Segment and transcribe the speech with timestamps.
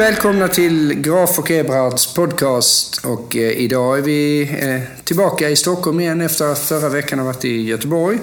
[0.00, 3.04] Och välkomna till Graf och Eberhards podcast.
[3.04, 7.26] Och eh, idag är vi eh, tillbaka i Stockholm igen efter att förra veckan ha
[7.26, 8.18] varit i Göteborg.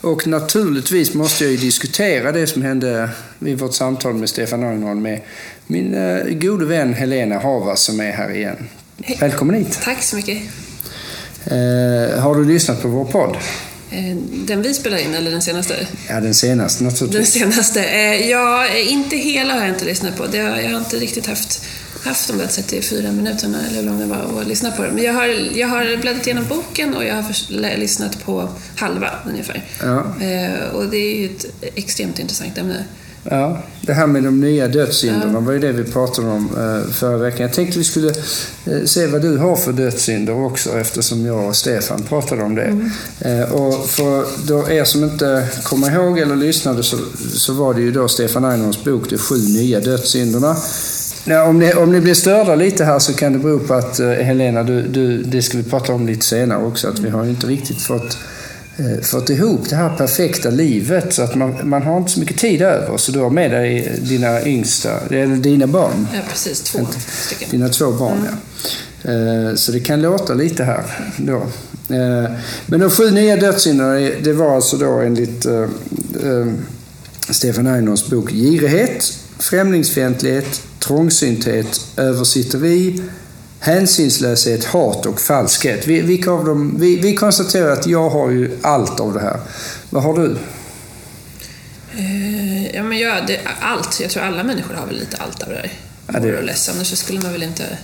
[0.00, 5.02] Och naturligtvis måste jag ju diskutera det som hände vid vårt samtal med Stefan Arenholm
[5.02, 5.20] med
[5.66, 8.68] min eh, gode vän Helena Havas som är här igen.
[9.20, 9.78] Välkommen hit.
[9.84, 10.42] Tack så mycket.
[11.44, 13.36] Eh, har du lyssnat på vår podd?
[13.90, 15.86] Eh, Den vi spelar in, eller den senaste?
[16.08, 17.32] Ja, den senaste Den naturligtvis.
[17.32, 17.84] senaste.
[17.84, 20.36] Eh, Ja, inte hela har jag inte lyssnat på.
[20.36, 21.64] Jag har inte riktigt haft,
[22.04, 24.90] haft de där 34 minuterna, eller hur lång det var, att lyssna på det.
[24.92, 25.26] Men jag har,
[25.58, 29.64] jag har bläddrat igenom boken och jag har lyssnat på halva ungefär.
[29.82, 30.14] Ja.
[30.26, 32.84] Eh, Och det är ju ett extremt intressant ämne.
[33.30, 37.16] Ja, det här med de nya dödssynderna var ju det vi pratade om eh, förra
[37.16, 37.42] veckan.
[37.42, 38.08] Jag tänkte vi skulle
[38.66, 42.90] eh, se vad du har för dödssynder också eftersom jag och Stefan pratade om det.
[43.20, 46.96] Eh, och för då er som inte kommer ihåg eller lyssnade så,
[47.28, 50.56] så var det ju då Stefan Einhorns bok De sju nya dödssynderna.
[51.24, 53.98] Ja, om, ni, om ni blir störda lite här så kan det bero på att
[53.98, 57.46] Helena, du, du, det ska vi prata om lite senare också, att vi har inte
[57.46, 58.18] riktigt fått
[59.02, 62.62] fått ihop det här perfekta livet så att man, man har inte så mycket tid
[62.62, 62.96] över.
[62.96, 66.06] Så du har med dig dina yngsta, eller dina barn.
[66.14, 66.60] Ja, precis.
[66.62, 67.48] Två stycken.
[67.50, 69.10] Dina två barn, ja.
[69.10, 70.84] Eh, Så det kan låta lite här
[71.16, 71.36] då.
[71.94, 72.30] Eh,
[72.66, 75.60] Men de sju nya dödssynderna, det var alltså då enligt eh,
[76.24, 76.46] eh,
[77.30, 83.02] Stefan Einhorns bok Girighet, främlingsfientlighet, trångsynthet, översitteri,
[83.60, 85.86] hänsynslöshet, hat och falskhet.
[85.86, 89.40] Vi, vilka av dem, vi, vi konstaterar att jag har ju allt av det här.
[89.90, 90.38] Vad har du?
[91.98, 94.00] Eh, Ja, men ja, det, allt.
[94.00, 95.72] Jag tror alla människor har väl lite allt av det där.
[96.12, 96.68] Ja, det- or less.
[96.68, 97.78] Annars skulle man väl inte...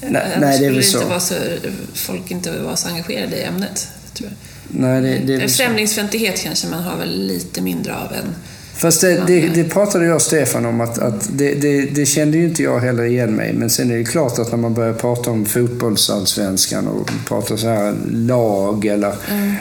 [0.00, 0.96] Nej, nej det är väl så.
[0.98, 1.34] inte vara så...
[1.94, 3.88] Folk inte vara så engagerade i ämnet.
[4.14, 4.36] Tror jag.
[4.80, 5.56] Nej, det, det så.
[5.56, 8.34] Främlingsfientlighet kanske man har väl lite mindre av än...
[8.82, 12.38] Fast det, det, det pratade jag och Stefan om att, att det, det, det kände
[12.38, 13.52] ju inte jag heller igen mig.
[13.52, 17.68] Men sen är det klart att när man börjar prata om fotbollsallsvenskan och pratar så
[17.68, 19.14] här lag eller...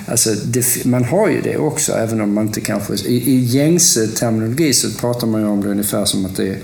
[0.08, 2.94] Alltså det, man har ju det också även om man inte kanske...
[2.94, 6.58] I, i gängse terminologi så pratar man ju om det ungefär som att det är...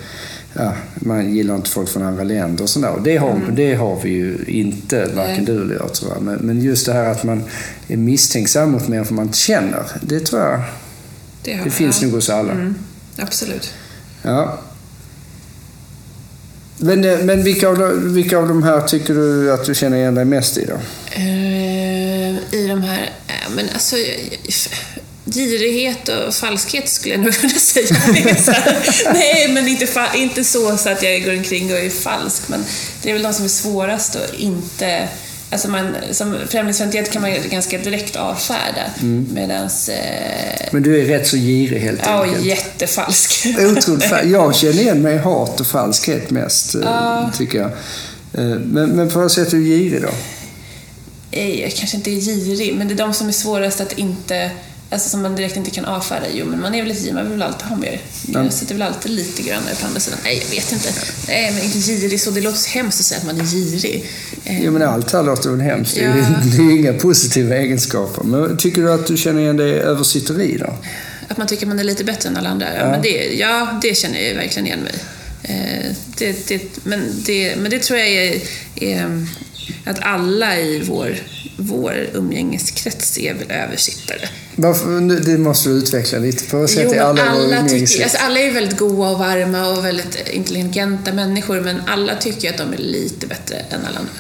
[0.53, 2.91] Ja, man gillar inte folk från andra länder och sådär.
[2.91, 6.24] Och det har, det har vi ju inte, varken du eller jag tror jag.
[6.24, 7.44] Men, men just det här att man
[7.88, 9.84] är misstänksam mot människor man inte känner.
[10.01, 10.62] Det tror jag
[11.47, 12.52] Det, det finns nog hos alla.
[12.52, 12.75] Mm,
[13.18, 13.74] absolut.
[14.22, 14.59] Ja.
[16.78, 19.97] Men, eh, men vilka, av de, vilka av de här tycker du att du känner
[19.97, 20.74] igen dig mest i då?
[21.16, 23.12] Eh, I de här...
[23.28, 23.96] eh, men alltså...
[25.25, 27.96] Girighet och falskhet skulle jag nog kunna säga.
[29.13, 32.41] Nej, men inte, inte så, så att jag går omkring och är falsk.
[32.47, 32.66] Men
[33.02, 35.07] det är väl de som är svårast att inte...
[35.50, 38.84] Alltså man, som främlingsfientlighet kan man ju ganska direkt avfärda.
[39.02, 39.28] Mm.
[39.34, 39.90] Medans...
[39.90, 42.46] Eh, Men du är rätt så girig helt ja, enkelt.
[42.46, 43.46] jättefalsk.
[43.78, 47.31] Otroligt Jag känner igen mig i hat och falskhet mest, eh, Ja.
[47.38, 47.68] tycker jag.
[48.34, 50.09] Eh, Men, men på vad sätt är du girig då?
[51.31, 54.52] Nej, jag kanske inte är girig, men det är de som är svårast att inte...
[54.90, 56.25] Alltså som man direkt inte kan avfärda.
[56.34, 58.02] Jo, men man är väl lite man vill väl alltid ha mer.
[58.28, 60.20] Jag sitter väl alltid lite grannare på andra sidan.
[60.24, 60.90] Nej, jag vet inte.
[61.28, 62.31] Nej, men inte girig så.
[62.31, 64.06] Det låter så hemskt att säga att man är girig.
[64.44, 65.96] Eh, Jo, men allt här låter väl hemskt.
[65.96, 66.24] Det är Ja.
[66.58, 68.24] det är inga positiva egenskaper.
[68.24, 70.74] Men tycker du att du känner igen dig i översitteri då?
[71.28, 72.75] Att man tycker man är lite bättre än alla andra.
[72.75, 74.94] Ja, Men det, ja, det känner jag verkligen igen mig
[75.44, 78.42] eh, det, det, men, det, men det tror jag är,
[78.75, 79.28] är
[79.86, 81.18] att alla i vår,
[81.57, 84.29] vår umgängeskrets är väl översittare.
[84.56, 86.50] Varför, det måste du utveckla lite.
[86.50, 89.85] På vad sätt Jo, alla alla, tycker, alltså alla är väldigt goa och varma och
[89.85, 94.12] väldigt intelligenta människor, men alla tycker att de är lite bättre än alla andra.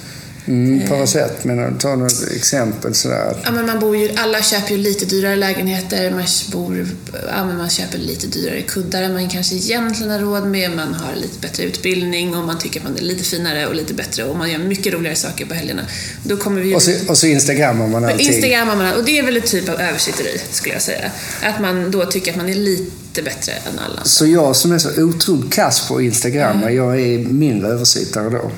[0.47, 1.43] Mm, på vad sätt?
[1.43, 1.73] Du?
[1.79, 3.37] Ta något exempel sådär.
[3.43, 6.87] Ja, men man bor ju, alla köper ju lite dyrare lägenheter, man, bor,
[7.27, 10.93] ja, men man köper lite dyrare kuddar än man kanske egentligen har råd med, man
[10.93, 14.23] har lite bättre utbildning och man tycker att man är lite finare och lite bättre
[14.23, 15.81] och man gör mycket roligare saker på helgerna.
[16.23, 18.27] Då kommer vi ju Och så, och så instagrammar man allting.
[18.27, 21.11] Instagrammar man, och det är väl ett typ av översitteri, skulle jag säga.
[21.43, 24.03] Att man då tycker att man är lite bättre än alla.
[24.03, 28.51] Så jag som är så otroligt kass på Instagram, jag är mindre översittare då.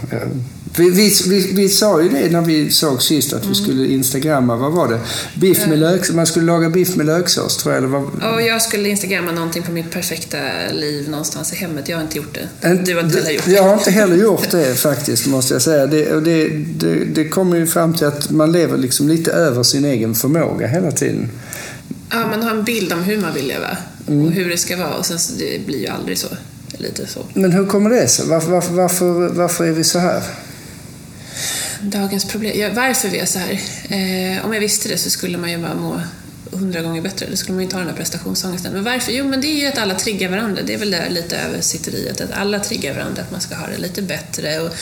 [0.77, 4.55] Vi, vi, vi, vi sa ju det när vi såg sist att vi skulle instagramma,
[4.55, 4.99] vad var det?
[5.35, 7.77] Biff med lök, man skulle laga biff med löksås tror jag.
[7.83, 10.37] Eller vad, Och jag skulle instagramma någonting på mitt perfekta
[10.73, 11.89] liv någonstans i hemmet.
[11.89, 12.75] Jag har inte gjort det.
[12.85, 13.51] Du har inte heller gjort det.
[13.51, 15.87] Jag har inte heller gjort det faktiskt, måste jag säga.
[15.87, 19.85] Det, det, det, det kommer ju fram till att man lever liksom lite över sin
[19.85, 21.29] egen förmåga hela tiden.
[22.11, 23.77] Ja, man har en bild om hur man vill leva
[24.07, 24.25] Mm.
[24.25, 26.27] och hur det ska vara och sen så det blir ju aldrig så.
[26.77, 27.19] Lite så.
[27.33, 28.25] Men hur kommer det sig?
[28.27, 30.23] Varför, varför, varför, varför är vi så här?
[31.81, 32.59] Dagens problem.
[32.59, 33.51] Ja, varför vi är så här?
[33.89, 36.01] Eh, om jag visste det så skulle man ju bara må
[36.51, 37.27] hundra gånger bättre.
[37.29, 38.73] Då skulle man ju inte ha den här prestationsångesten.
[38.73, 39.11] Men varför?
[39.11, 40.61] Jo, men det är ju att alla triggar varandra.
[40.65, 43.77] Det är väl det lite översitteriet, att alla triggar varandra, att man ska ha det
[43.77, 44.59] lite bättre.
[44.59, 44.73] Och,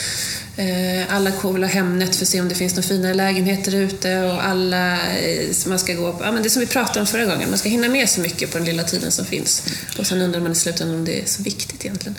[0.60, 4.18] eh, alla vill ha Hemnet för att se om det finns några finare lägenheter ute
[4.18, 7.24] och alla eh, man ska gå på, ja, men det som vi pratade om förra
[7.24, 9.62] gången, man ska hinna med så mycket på den lilla tiden som finns.
[9.98, 12.16] Och sen undrar man i slutändan om det är så viktigt egentligen.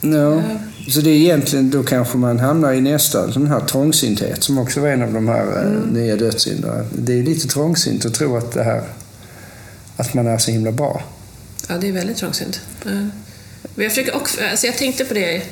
[0.00, 0.42] Ja,
[0.88, 4.80] så det är egentligen, då kanske man hamnar i nästa sån här trångsynthet som också
[4.80, 5.82] var en av de här eh, mm.
[5.82, 6.84] nya dödssynderna.
[6.92, 8.82] Det är lite trångsynt att tro att det här,
[9.96, 11.02] att man är så himla bra.
[11.68, 12.60] Ja, det är väldigt trångsynt.
[12.82, 13.12] Men
[13.74, 15.42] jag, försöker också, alltså jag tänkte på det,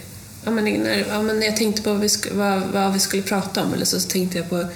[0.44, 3.23] ja, men när, ja, men när jag tänkte på vad vi, vad, vad vi skulle
[3.23, 4.67] prata om, eller så tänkte jag på Eh,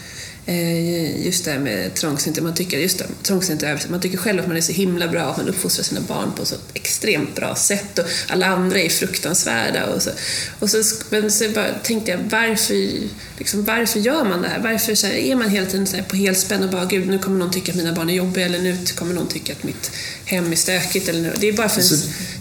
[1.24, 4.56] just det här med trångsynt, man tycker, just det, trångsynt man tycker själv att man
[4.56, 8.04] är så himla bra, att man uppfostrar sina barn på så extremt bra sätt och
[8.28, 9.86] alla andra är fruktansvärda.
[9.86, 10.10] Och så,
[10.58, 12.92] och så, men så bara, tänkte jag, varför,
[13.38, 14.58] liksom, varför gör man det här?
[14.58, 17.18] Varför så här, är man hela tiden så här, på helspänn och bara, gud nu
[17.18, 19.90] kommer någon tycka att mina barn är jobbiga eller nu kommer någon tycka att mitt
[20.24, 21.08] hem är stökigt.
[21.08, 21.32] Eller nu.
[21.40, 21.94] Det, är bara för så,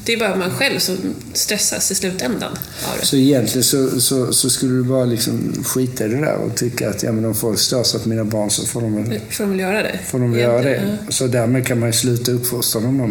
[0.07, 0.97] det är bara man själv som
[1.33, 2.51] stressas i slutändan
[2.91, 3.05] av det.
[3.05, 6.89] Så egentligen så, så, så, skulle du bara liksom skita i det där och tycka
[6.89, 9.43] att ja, men om folk stör sig på mina barn så får de väl, får
[9.43, 9.99] de väl göra det.
[10.05, 10.97] Får de väl göra det.
[11.09, 13.07] Så därmed kan man ju sluta uppfostra dem då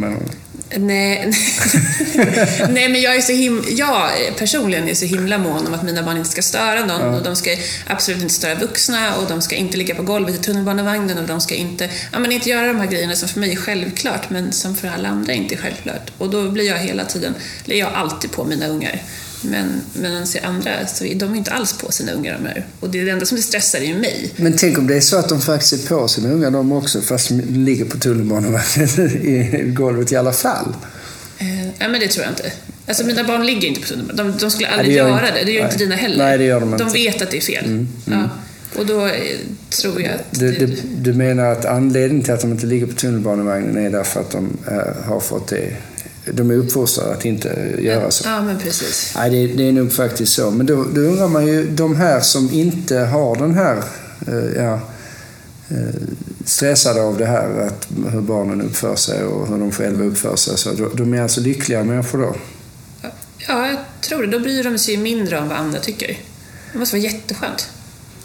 [0.71, 1.33] Nej,
[2.69, 6.03] nej men jag är så him jag personligen är så himla mån om att mina
[6.03, 7.01] barn inte ska störa någon.
[7.01, 7.17] Ja.
[7.17, 7.51] Och de ska
[7.87, 11.41] absolut inte störa vuxna och de ska inte ligga på golvet i tunnelbanevagnen och de
[11.41, 14.53] ska inte, ja, men inte göra de här grejerna som för mig är självklart men
[14.53, 16.11] som för alla andra inte är självklart.
[16.19, 17.35] Och då blir jag hela tiden,
[17.65, 19.03] eller jag alltid på mina ungar.
[19.43, 22.67] Men, men man ser andra, så de är inte alls på sina ungar de här.
[22.81, 24.31] Och det, är det enda som det stressar är ju mig.
[24.37, 27.01] Men tänk om det är så att de faktiskt är på sina ungar de också,
[27.01, 28.89] fast de ligger på tunnelbanevagnen
[29.23, 30.75] i golvet i alla fall?
[31.39, 32.53] Eh, ja, men det tror jag inte.
[32.87, 34.33] Alltså mina barn ligger inte på tunnelbanan.
[34.33, 35.45] De, de skulle aldrig Nej, det göra inte, det.
[35.45, 35.73] Det gör nej.
[35.73, 36.25] inte dina heller.
[36.25, 36.85] Nej, det gör de inte.
[36.85, 37.65] De vet att det är fel.
[37.65, 38.19] Mm, mm.
[38.19, 38.29] Ja.
[38.81, 39.13] Och då eh,
[39.71, 40.39] tror jag att...
[40.41, 44.21] Du, du, du menar att anledningen till att de inte ligger på tunnelbanevagnen är därför
[44.21, 45.77] att de äh, har fått det
[46.33, 48.29] de är uppfostrade att inte göra så.
[48.29, 49.13] Ja, men precis.
[49.17, 50.51] Nej, det, det är nog faktiskt så.
[50.51, 53.77] Men då, då undrar man ju, de här som inte har den här,
[54.27, 54.81] eh, ja,
[55.69, 55.95] eh,
[56.45, 60.59] stressade av det här, att, hur barnen uppför sig och hur de själva uppför sig.
[60.59, 62.37] Så de, de är alltså lyckliga människor då?
[63.49, 64.27] Ja, jag tror det.
[64.27, 66.19] Då bryr de sig mindre om vad andra tycker.
[66.73, 67.69] Det måste vara jätteskönt.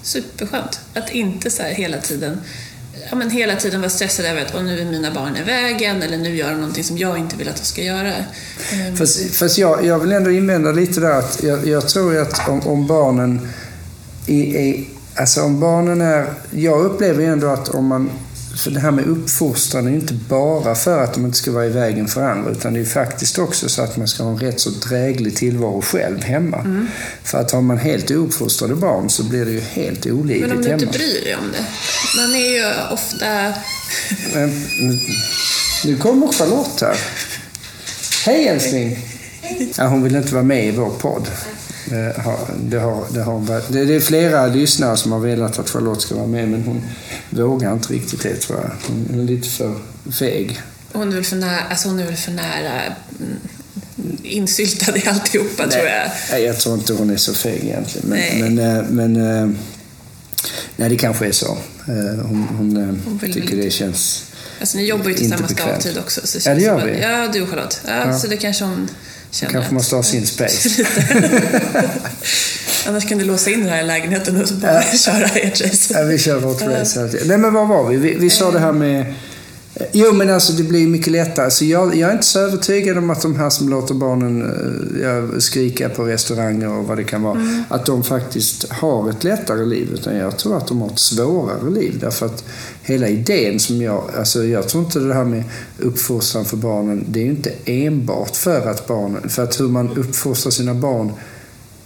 [0.01, 0.79] Superskönt.
[0.93, 2.37] Att inte så hela tiden
[3.11, 6.17] ja, men hela tiden vara stressad över att nu är mina barn i vägen eller
[6.17, 8.13] nu gör de någonting som jag inte vill att de ska göra.
[8.71, 8.95] Ehm.
[8.97, 12.61] Fast, fast jag, jag vill ändå invända lite där att jag, jag tror att om,
[12.61, 13.47] om barnen
[14.27, 14.83] är, är,
[15.15, 18.09] alltså om barnen är, jag upplever ändå att om man
[18.55, 21.65] för det här med uppfostran är ju inte bara för att de inte ska vara
[21.65, 24.39] i vägen för andra, utan det är faktiskt också så att man ska ha en
[24.39, 26.59] rätt så dräglig tillvaro själv hemma.
[26.59, 26.87] Mm.
[27.23, 30.61] För att har man helt ouppfostrade barn så blir det ju helt olidligt hemma.
[30.61, 31.65] Men om du inte bryr dig om det?
[32.21, 33.53] Man är ju ofta...
[34.33, 34.65] Men,
[35.85, 36.97] nu kommer Charlotte här.
[38.25, 38.99] Hej älskling!
[39.77, 41.27] Ja, hon vill inte vara med i vår podd.
[41.91, 42.21] Det,
[42.79, 46.27] har, det, har, det, det är flera lyssnare som har velat att Charlotte ska vara
[46.27, 46.81] med, men hon
[47.29, 48.71] vågar inte riktigt det tror jag.
[49.09, 49.75] Hon är lite för
[50.19, 50.61] feg.
[50.93, 52.81] Hon är väl för nära, alltså hon är väl för nära
[53.19, 53.37] mm,
[54.23, 56.11] insyltad i alltihopa nej, tror jag.
[56.31, 58.09] Nej, jag tror inte hon är så feg egentligen.
[58.09, 58.41] Men, nej.
[58.41, 59.57] men, eh, men, eh,
[60.75, 61.57] nej, det kanske är så.
[61.87, 66.21] Eh, hon, hon, hon tycker det känns Alltså ni jobbar ju tillsammans dagtid också.
[66.23, 67.01] Så ja, det gör vi.
[67.01, 67.81] Ja, du och Charlotte.
[67.87, 68.19] Ja, ja.
[68.19, 68.89] Så det kanske hon
[69.31, 69.53] känner.
[69.53, 70.85] kanske måste ha sin space.
[72.87, 74.97] Annars kan du låsa in den här lägenheten och så bara ja.
[74.97, 75.99] köra ert race.
[75.99, 77.09] Ja, vi kör vårt race.
[77.25, 77.97] Nej, men vad var vi?
[77.97, 79.13] Vi, vi sa det här med
[79.91, 81.45] Jo, men alltså det blir mycket lättare.
[81.45, 85.01] Alltså jag, jag är inte så övertygad om att de här som låter barnen eh,
[85.01, 87.63] ja, skrika på restauranger och vad det kan vara, mm.
[87.69, 89.89] att de faktiskt har ett lättare liv.
[89.93, 91.97] Utan jag tror att de har ett svårare liv.
[92.01, 92.43] Därför att
[92.81, 94.03] hela idén som jag...
[94.17, 95.43] Alltså jag tror inte det här med
[95.79, 99.29] uppfostran för barnen, det är ju inte enbart för att barnen...
[99.29, 101.11] För att hur man uppfostrar sina barn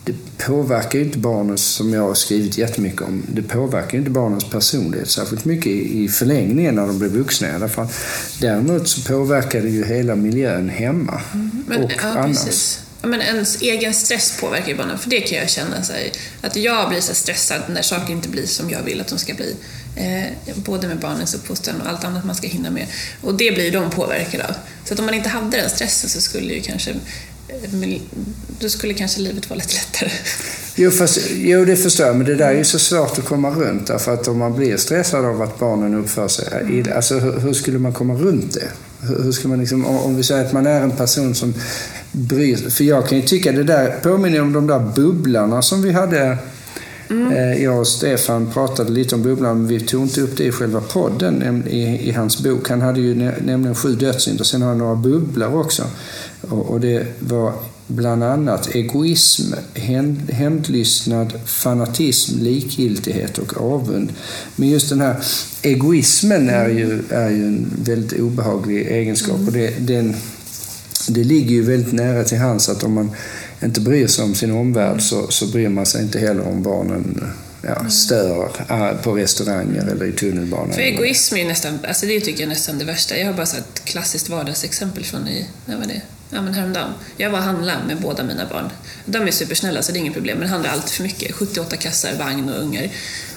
[0.05, 4.11] det påverkar ju inte barnens, som jag har skrivit jättemycket om, det påverkar ju inte
[4.11, 7.87] barnens personlighet särskilt mycket i förlängningen när de blir vuxna i alla fall.
[8.41, 11.63] Däremot så påverkar det ju hela miljön hemma mm.
[11.67, 12.43] Men, och ja, annars.
[12.43, 12.79] Precis.
[13.01, 15.83] men ens egen stress påverkar ju barnen, för det kan jag känna.
[15.83, 19.07] Så här, att jag blir så stressad när saker inte blir som jag vill att
[19.07, 19.55] de ska bli.
[19.95, 22.87] Eh, både med barnens uppfostran och allt annat man ska hinna med.
[23.21, 24.53] Och det blir de påverkade av.
[24.85, 26.95] Så att om man inte hade den stressen så skulle ju kanske
[28.59, 30.11] då skulle kanske livet vara lite lättare.
[30.75, 33.49] Jo, fast, jo, det förstår jag, men det där är ju så svårt att komma
[33.49, 33.87] runt.
[33.87, 36.85] Därför att om man blir stressad av att barnen uppför sig mm.
[36.95, 38.67] alltså hur, hur, skulle man komma runt det?
[39.07, 41.53] Hur, hur ska man liksom, om vi säger att man är en person som
[42.11, 42.71] bryr sig.
[42.71, 46.37] För jag kan ju tycka det där påminner om de där bubblarna som vi hade
[47.09, 47.63] Mm.
[47.63, 50.81] Jag och Stefan pratade lite om bubblan, men vi tog inte upp det i själva
[50.81, 52.69] podden i, i hans bok.
[52.69, 55.83] Han hade ju nämligen sju dödssynder, sen har han några bubblor också.
[56.41, 57.53] Och, och det var
[57.87, 59.53] bland annat egoism,
[60.29, 64.13] hämndlystnad, fanatism, likgiltighet och avund.
[64.55, 65.23] Men just den här
[65.61, 70.15] egoismen är ju, är ju en väldigt obehaglig egenskap och det, den,
[71.07, 73.11] det ligger ju väldigt nära till hands att om man
[73.63, 77.33] inte bryr sig om sin omvärld så, så bryr man sig inte heller om barnen
[77.61, 80.73] ja, stör äh, på restauranger eller i tunnelbanan.
[80.73, 83.17] För egoism är nästan, alltså det tycker jag nästan det värsta.
[83.17, 86.01] Jag har bara ett klassiskt vardagsexempel från i, när var det?
[86.29, 86.93] Ja, men häromdagen.
[87.17, 88.69] Jag var och handlade med båda mina barn.
[89.05, 91.35] De är supersnälla så det är inget problem, men handlar alltid för mycket.
[91.35, 92.89] 78 kassar, vagn och ungar.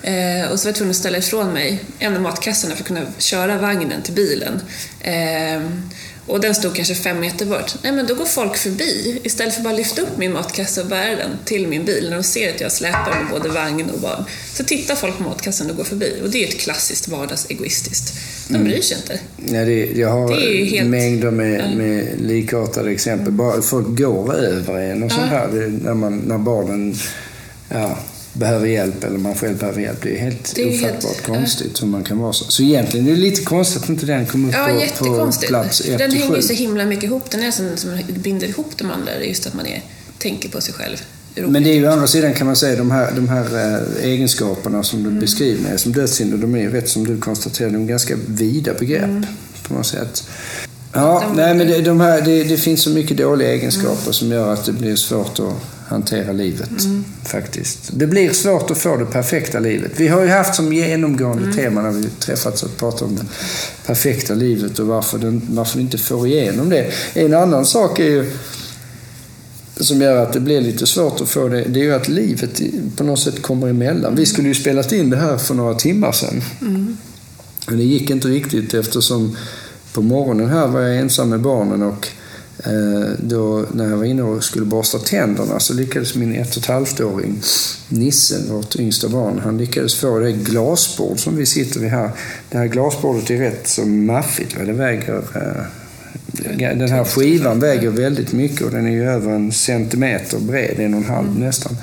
[0.02, 2.88] Eh, och så var jag tvungen att ställa ifrån mig en av matkassarna för att
[2.88, 4.60] kunna köra vagnen till bilen.
[5.00, 5.62] Eh,
[6.28, 7.74] och den stod kanske fem meter bort.
[7.82, 9.20] Nej, men då går folk förbi.
[9.24, 12.16] Istället för att bara lyfta upp min matkasse och bära den till min bil när
[12.16, 14.24] de ser att jag släpar med både vagn och barn.
[14.54, 16.20] Så tittar folk på matkassan och går förbi.
[16.22, 18.14] Och det är ett klassiskt vardagsegoistiskt.
[18.48, 18.68] De mm.
[18.68, 19.20] bryr sig inte.
[19.54, 20.90] Ja, det, jag har det helt...
[20.90, 23.32] mängder med, med likartade exempel.
[23.32, 25.14] Bara folk går över en och ja.
[25.14, 25.48] sånt här.
[25.84, 26.94] När, man, när barnen
[27.68, 27.98] ja,
[28.38, 30.02] behöver hjälp eller man själv behöver hjälp.
[30.02, 32.44] Det är helt det är ofattbart helt, konstigt hur man kan vara så.
[32.44, 34.68] Så egentligen är det lite konstigt att inte den kom upp ja,
[34.98, 37.30] på, på plats 1 Den hänger ju så himla mycket ihop.
[37.30, 39.24] Den är som, som binder ihop de andra.
[39.24, 39.82] Just att man är,
[40.18, 40.96] tänker på sig själv.
[41.34, 44.04] Men det är ju å andra sidan kan man säga de här, de här äh,
[44.04, 45.20] egenskaperna som du mm.
[45.20, 49.04] beskriver som dödssynder, de är ju rätt som du konstaterar, de är ganska vida begrepp
[49.04, 49.26] mm.
[49.62, 50.28] på något sätt.
[50.92, 54.12] Ja, de, nej, men det, de här, det, det, finns så mycket dåliga egenskaper mm.
[54.12, 56.84] som gör att det blir svårt att hantera livet.
[56.84, 57.04] Mm.
[57.24, 57.90] faktiskt.
[57.92, 59.92] Det blir svårt att få det perfekta livet.
[59.96, 61.56] Vi har ju haft som genomgående mm.
[61.56, 63.24] tema när vi träffats att prata om det
[63.86, 66.92] perfekta livet och varför, den, varför vi inte får igenom det.
[67.14, 68.30] En annan sak är ju
[69.76, 72.60] som gör att det blir lite svårt att få det, det är ju att livet
[72.96, 74.16] på något sätt kommer emellan.
[74.16, 76.42] Vi skulle ju spelat in det här för några timmar sedan.
[76.60, 76.96] Mm.
[77.66, 79.36] Men det gick inte riktigt eftersom
[79.92, 82.08] på morgonen här var jag ensam med barnen och
[83.18, 86.66] då, när jag var inne och skulle borsta tänderna så lyckades min ett och ett
[86.66, 87.42] halvt-åring
[87.88, 92.10] Nisse, vårt yngsta barn, han lyckades få det glasbord som vi sitter vid här.
[92.50, 94.56] Det här glasbordet är rätt så maffigt.
[94.66, 95.62] Det väger, eh,
[96.58, 100.94] den här skivan väger väldigt mycket och den är ju över en centimeter bred, en
[100.94, 101.40] och en halv mm.
[101.40, 101.76] nästan.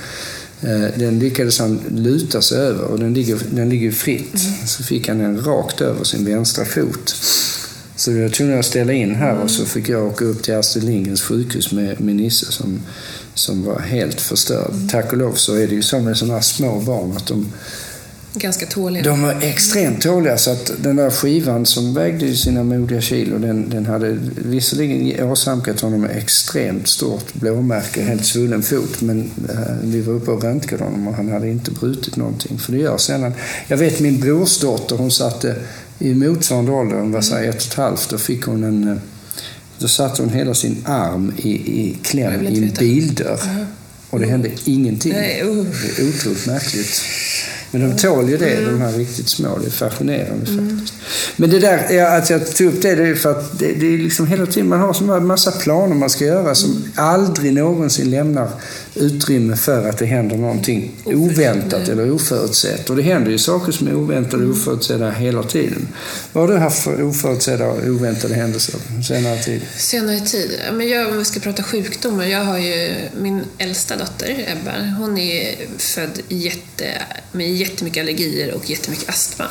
[0.62, 4.36] Eh, den lyckades han luta sig över och den ligger, den ligger fritt.
[4.36, 4.68] Mm.
[4.68, 7.16] Så fick han den rakt över sin vänstra fot.
[8.06, 10.56] Så jag var tvungen att ställa in här och så fick jag åka upp till
[10.56, 12.82] Astrid Lindgrens sjukhus med min Nisse som,
[13.34, 14.72] som var helt förstörd.
[14.74, 14.88] Mm.
[14.88, 17.54] Tack och lov så är det ju så med sådana här små barn att de
[18.34, 19.04] Ganska tåliga.
[19.04, 23.70] De är extremt tåliga så att den där skivan som vägde sina modiga kilo den,
[23.70, 30.14] den hade visserligen åsamkat honom extremt stort blåmärke, helt svullen fot men äh, vi var
[30.14, 32.60] uppe och röntgade honom och han hade inte brutit någonting.
[32.60, 33.34] För det gör sällan.
[33.68, 35.56] Jag vet min brorsdotter hon satte
[36.00, 38.88] i motsvarande ålder, var så ett och ett halvt, då fick hon en...
[38.88, 38.98] Eh,
[39.78, 43.40] då satte hon hela sin arm i, i kläm i en bildörr.
[44.10, 45.12] Och det hände ingenting.
[45.14, 45.66] Nej, uh.
[45.98, 47.02] Det är otroligt märkligt.
[47.72, 48.72] Men de tål ju det, mm.
[48.72, 49.58] de här riktigt små.
[49.58, 50.70] Det är fascinerande mm.
[50.70, 50.94] faktiskt.
[51.36, 53.98] Men det där, att jag tog upp det, det är för att det, det är
[53.98, 56.92] liksom hela tiden man har så massa planer man ska göra som mm.
[56.96, 58.50] aldrig någonsin lämnar
[58.96, 62.90] utrymme för att det händer någonting oväntat eller oförutsett.
[62.90, 64.52] Och det händer ju saker som är oväntade och mm.
[64.52, 65.88] oförutsedda hela tiden.
[66.34, 68.76] Vad har du haft för oförutsedda och oväntade händelser
[69.08, 69.62] senare tid?
[69.78, 70.60] Senare tid?
[70.74, 72.26] Men jag, om vi ska prata sjukdomar.
[72.26, 74.96] Jag har ju min äldsta dotter, Ebba.
[75.00, 76.88] Hon är född jätte,
[77.32, 79.46] med jättemycket allergier och jättemycket astma.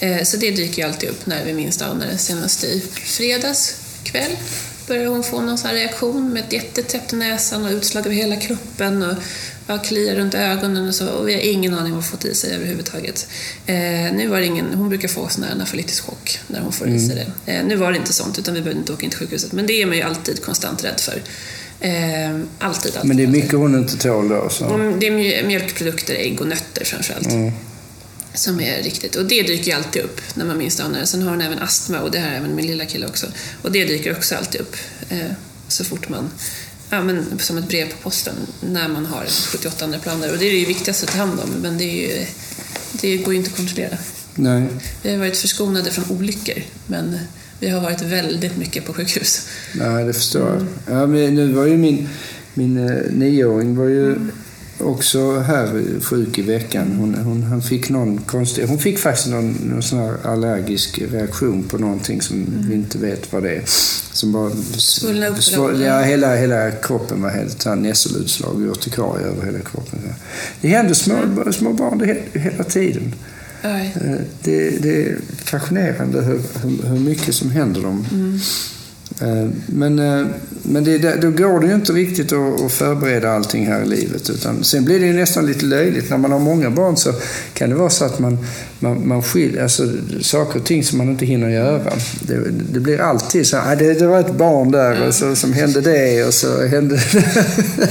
[0.00, 2.18] Eh, så det dyker ju alltid upp när vi minst anar det.
[2.18, 4.36] Senast i fredags kväll
[4.86, 9.02] började hon få någon sån reaktion med ett jättetäppt näsan och utslag över hela kroppen
[9.02, 9.16] och
[9.66, 11.08] ja, kliar runt ögonen och så.
[11.08, 13.28] Och vi har ingen aning vad hon fått i sig överhuvudtaget.
[13.66, 13.74] Eh,
[14.12, 16.96] nu var ingen, hon brukar få sån här anafylatisk chock när hon får mm.
[16.96, 17.32] i sig mm.
[17.44, 17.52] det.
[17.52, 19.52] Eh, nu var det inte sånt, utan vi behövde inte åka in till sjukhuset.
[19.52, 21.22] Men det är man ju alltid konstant rädd för.
[21.80, 23.04] Eh, alltid, alltid.
[23.04, 24.48] Men det är mycket hon inte tål då?
[24.50, 24.64] Så.
[24.64, 27.30] Mm, det är mjölkprodukter, ägg och nötter framförallt.
[27.30, 27.52] Mm.
[28.34, 29.16] Som är riktigt.
[29.16, 31.06] Och det dyker ju alltid upp när man minst anar det.
[31.06, 33.26] Sen har hon även astma och det har även min lilla kille också.
[33.62, 34.76] Och det dyker också alltid upp
[35.08, 35.32] eh,
[35.68, 36.30] så fort man
[36.90, 40.32] Ja, men som ett brev på posten när man har 78 andra planer.
[40.32, 42.26] Och det är det viktigaste att ta hand om, men det, ju,
[42.92, 43.98] det går ju inte att kontrollera.
[44.34, 44.66] Nej.
[45.02, 47.18] Vi har varit förskonade från olyckor, men
[47.60, 49.48] vi har varit väldigt mycket på sjukhus.
[49.74, 50.66] Nej, det förstår jag.
[50.96, 52.08] Ja, men nu var ju min,
[52.54, 54.30] min eh, nioåring var ju mm
[54.82, 56.92] också här sjuk i veckan.
[56.98, 58.66] Hon, hon, hon fick någon konstig...
[58.66, 62.68] Hon fick faktiskt någon, någon sån här allergisk reaktion på någonting som Mm.
[62.68, 63.62] vi inte vet vad det är.
[64.12, 64.50] Som bara...
[64.76, 69.98] Svullna upp svår- ja, hela, hela kroppen var helt nässelutslag, urtikaria över hela kroppen.
[70.60, 71.52] Det händer små, Mm.
[71.52, 73.14] små barn det he- hela tiden.
[73.64, 73.94] Oj.
[74.04, 76.40] Eh, Det, det är fascinerande hur,
[76.88, 78.06] hur, mycket som händer dem.
[78.12, 78.38] Mm.
[79.20, 80.26] Eh, Men, eh,
[80.62, 84.30] men det, då går det ju inte riktigt att, att förbereda allting här i livet.
[84.30, 86.10] Utan sen blir det ju nästan lite löjligt.
[86.10, 87.12] När man har många barn så
[87.54, 88.38] kan det vara så att man,
[88.80, 89.88] man, man skiljer, alltså
[90.22, 91.92] saker och ting som man inte hinner göra.
[92.20, 92.38] Det,
[92.72, 95.52] det blir alltid så här, "Ah, det, det var ett barn där och så, som
[95.52, 96.98] hände det och så hände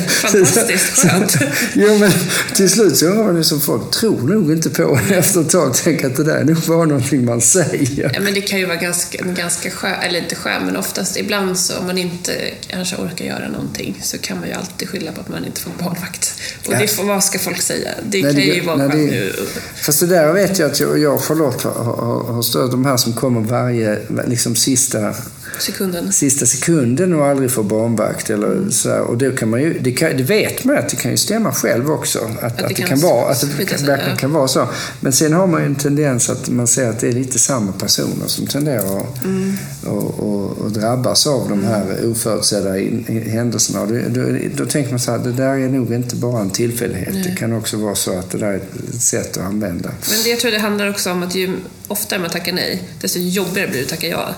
[0.07, 1.37] Fantastiskt skönt.
[1.73, 2.11] jo, men
[2.55, 5.73] till slut så undrar man ju som folk tror nog inte på efter ett tag.
[5.83, 8.11] Tänk att det där är nog bara någonting man säger.
[8.13, 11.57] Ja, men det kan ju vara ganska, ganska skön, eller inte skön, men oftast ibland
[11.59, 12.31] så om man inte
[12.67, 15.71] kanske orkar göra någonting så kan man ju alltid skylla på att man inte får
[15.83, 16.33] barnvakt.
[16.67, 16.79] Och Ja.
[16.79, 17.89] det vad ska folk säga?
[18.09, 19.33] Det Nej, kan det- ju vara nej, skönt det- nu.
[19.75, 22.85] Fast det där vet jag att jag, jag och Charlotte har, har, har stött de
[22.85, 25.13] här som kommer varje liksom sista,
[25.59, 26.11] Sekunden.
[26.11, 28.29] sista sekunden och aldrig får barnvakt.
[28.29, 29.01] Eller så här.
[29.01, 31.51] Och då kan man ju, det, kan, det vet man att det kan ju stämma
[31.53, 32.19] själv också.
[32.41, 34.15] Att, att, det, kan, vara, att det verkligen ja.
[34.15, 34.67] kan vara så.
[34.99, 37.71] Men sen har man ju en tendens att man ser att det är lite samma
[37.71, 39.53] personer som tenderar att Mm.
[39.85, 43.85] och, och, och drabbas av de här oförutsedda in- in- händelserna.
[43.85, 47.13] Då, då, då tänker man så här, det där är nog inte bara en tillfällighet.
[47.23, 49.89] Det kan också vara så att det där är ett sätt att använda.
[50.09, 51.49] Men det, jag tror det handlar också om att ju
[51.89, 54.35] oftare man tackar nej, desto jobbigare blir det att tacka ja.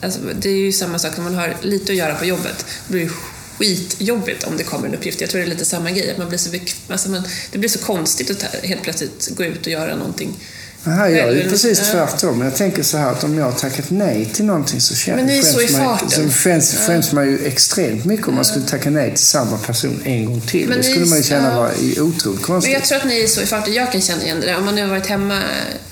[0.00, 2.64] Alltså, det är ju samma sak när man har lite att göra på jobbet.
[2.88, 3.10] Det blir
[3.58, 5.20] skitjobbigt om det kommer en uppgift.
[5.20, 6.10] Jag tror det är lite samma grej.
[6.10, 6.50] Att man blir så
[6.88, 10.36] alltså man, det blir så konstigt att helt plötsligt gå ut och göra någonting.
[10.84, 12.40] Det här gör ju precis tvärtom.
[12.40, 15.72] Jag tänker så här att om jag har tackat nej till någonting så Men skäms
[15.78, 19.58] man, så skäms, skäms man ju extremt mycket om man skulle tacka nej till samma
[19.58, 20.68] person en gång till.
[20.68, 21.56] Men det skulle man ju känna ja.
[21.60, 22.72] var i- otroligt Men konstigt.
[22.74, 23.74] jag tror att ni är så i farten.
[23.74, 24.56] Jag kan känna igen det där.
[24.58, 25.42] Om man nu har varit hemma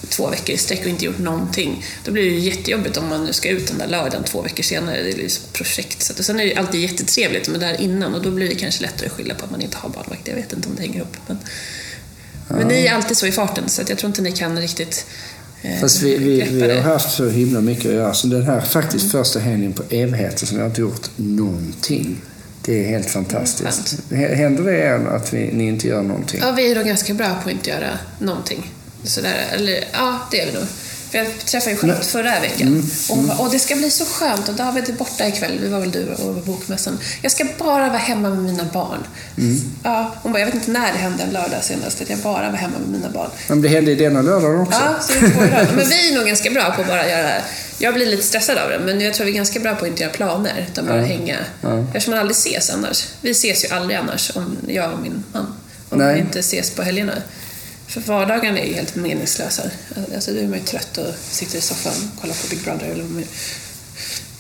[0.09, 3.25] två veckor i sträck och inte gjort någonting, då blir det ju jättejobbigt om man
[3.25, 5.03] nu ska ut den där lördagen två veckor senare.
[5.03, 6.03] Det ju ett projekt.
[6.03, 8.49] Så att, och sen är det ju alltid jättetrevligt med där innan och då blir
[8.49, 10.29] det kanske lättare att skylla på att man inte har barnvakt.
[10.29, 11.17] Jag vet inte om det hänger ihop.
[11.27, 11.39] Men,
[12.49, 15.07] men ni är alltid så i farten så att jag tror inte ni kan riktigt
[15.63, 16.81] eh, Fast vi, vi, vi har det.
[16.81, 18.15] haft så himla mycket att göra.
[18.15, 22.23] Så den här faktiskt första helgen på evigheter som jag inte gjort någonting.
[22.63, 24.11] Det är helt fantastiskt.
[24.13, 26.41] Händer det er att vi, ni inte gör någonting?
[26.43, 28.73] Ja, vi är nog ganska bra på att inte göra någonting.
[29.05, 30.65] Sådär, eller ja, det är vi nog.
[31.11, 33.91] För jag träffade ju Charlotte förra veckan Mm, och hon bara, Åh, det ska bli
[33.91, 35.59] så skönt och David är borta ikväll.
[35.63, 36.99] Vi var väl du och bokmässan.
[37.23, 38.99] Jag ska bara vara hemma med mina barn.
[39.39, 39.61] Mm.
[39.85, 42.51] Ja, hon bara, jag vet inte när det hände en lördag senast att jag bara
[42.51, 43.31] var hemma med mina barn.
[43.49, 44.81] Men det hände i denna lördag också.
[44.85, 45.73] Ja, så det är.
[45.77, 47.31] Men vi är nog ganska bra på att bara göra...
[47.79, 49.91] Jag blir lite stressad av det, men jag tror vi är ganska bra på att
[49.91, 51.05] inte göra planer, utan bara Ja.
[51.07, 51.37] hänga.
[51.61, 51.79] Ja.
[51.87, 53.07] Eftersom man aldrig ses annars.
[53.21, 55.47] Vi ses ju aldrig annars, om jag och min man.
[55.89, 56.15] Om Nej.
[56.15, 57.13] vi inte ses på helgerna.
[57.87, 59.63] För vardagen är ju helt meningslösa.
[60.15, 62.87] Alltså, då är man ju trött och sitter i soffan och kollar på Big Brother.
[62.87, 63.05] Eller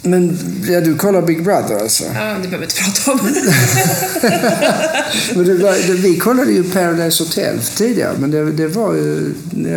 [0.06, 0.38] men
[0.68, 2.04] ja, du kollar Big Brother alltså?
[2.04, 3.18] ja, det behöver vi inte prata om.
[5.34, 9.34] Men var, vi kollade ju Paradise Hotel tidigare, men det, det var ju...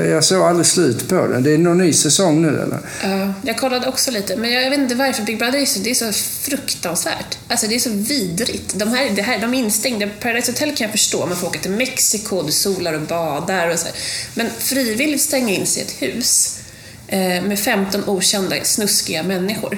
[0.10, 1.40] Jag såg aldrig slut på det.
[1.40, 2.80] Det är någon ny säsong nu eller?
[3.04, 5.24] Ja, jag kollade också lite, men jag vet inte varför.
[5.24, 6.12] Big Brother är så, det är så
[6.42, 7.38] fruktansvärt.
[7.48, 8.74] Alltså det är så vidrigt.
[8.76, 10.08] De, här, det här, de är instängda.
[10.20, 11.26] Paradise Hotel kan jag förstå.
[11.26, 13.96] Man får åka till Mexiko, du solar och badar och så här.
[14.34, 16.60] Men frivilligt stänga in sig i ett hus
[17.08, 19.78] eh, med 15 okända snuskiga människor.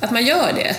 [0.00, 0.76] Att man gör det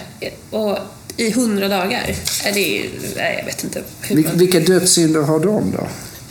[0.49, 0.77] och
[1.17, 3.81] i 100 dagar, är det är, nej, jag vet inte.
[4.01, 5.87] Hur man, vilka dödssynder har de då?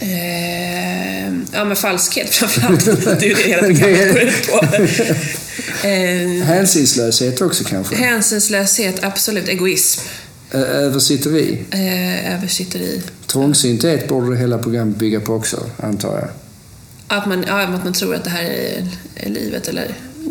[0.07, 2.85] Eh, ja, men falskhet framförallt.
[3.21, 4.61] Det är ju det hela programmet går ut på.
[5.87, 7.97] Eh, Hänsynslöshet också kanske?
[7.97, 9.49] hänsynslöshet, absolut.
[9.49, 10.01] Egoism,
[10.53, 11.65] Översitteri?
[11.71, 13.03] eh, översitteri.
[13.27, 16.29] Trångsynthet borde det hela programmet bygga på också, antar jag.
[17.19, 19.87] Att man, ja, att man tror att det här är, är livet, eller?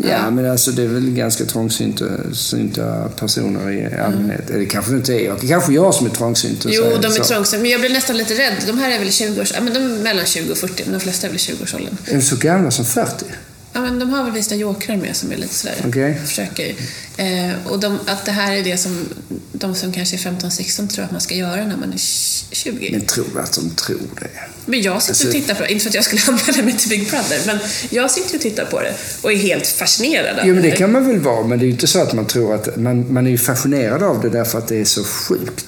[0.09, 4.49] Ja, men alltså det är väl ganska trångsynta synta personer i allmänhet.
[4.49, 5.25] Eller kanske det inte är.
[5.25, 6.65] Jag- Kanske jag som är trångsynt.
[6.67, 7.57] Jo, de är trångsynta.
[7.61, 8.53] Men jag blir nästan lite rädd.
[8.67, 9.51] De här är väl 20 års...
[9.55, 11.97] Ja, men de är mellan 20 och 40, men de flesta är väl i 20-årsåldern.
[12.05, 13.25] Är de så gamla som 40?
[13.73, 15.75] Ja, men de har väl vissa jokrar med som är lite sådär...
[15.87, 16.19] Okej.
[16.25, 16.75] Försöker.
[17.17, 19.09] Eh, och de, att det här är det som
[19.51, 22.91] de som kanske är 15-16 tror att man ska göra när man är 20.
[22.91, 24.27] Men tror du att de tror det?
[24.65, 26.77] Men jag sitter Alltså- och tittar på det, inte för att jag skulle anmäla mig
[26.77, 27.59] till Big Brother, men
[27.89, 30.91] jag sitter och tittar på det och är helt fascinerad av Jo, men det kan
[30.91, 31.47] man väl vara.
[31.47, 32.77] Men det är ju inte så att man tror att...
[32.77, 35.65] Man, man är ju fascinerad av det därför att det är så sjukt.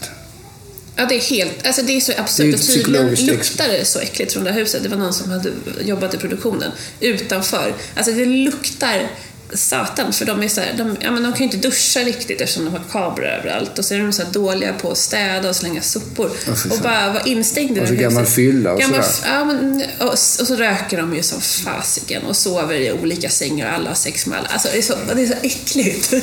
[0.96, 2.54] Ja, det är helt, alltså det är så Det är absurt.
[2.54, 4.84] ett Och tydligen psykologiskt luktar det så äckligt från det här huset.
[4.84, 7.74] Det var någon som hade jobbat i produktionen utanför.
[7.96, 9.12] Alltså det luktar
[9.54, 12.42] satan, för de, är så här, de, ja, men de kan ju inte duscha riktigt
[12.42, 13.80] eftersom de har kameror överallt.
[13.80, 16.32] Och så är de så dåliga på att städa och slänga sopor.
[16.64, 19.30] fy och bara vara instängda i Och så det gammal fylla och Gammal, sådär.
[19.34, 23.68] ja, men, och, och så röker de ju som fasiken och sover i olika sängar
[23.68, 24.48] och alla har sex med alla.
[24.48, 26.14] Alltså, det, är så, det är så äckligt.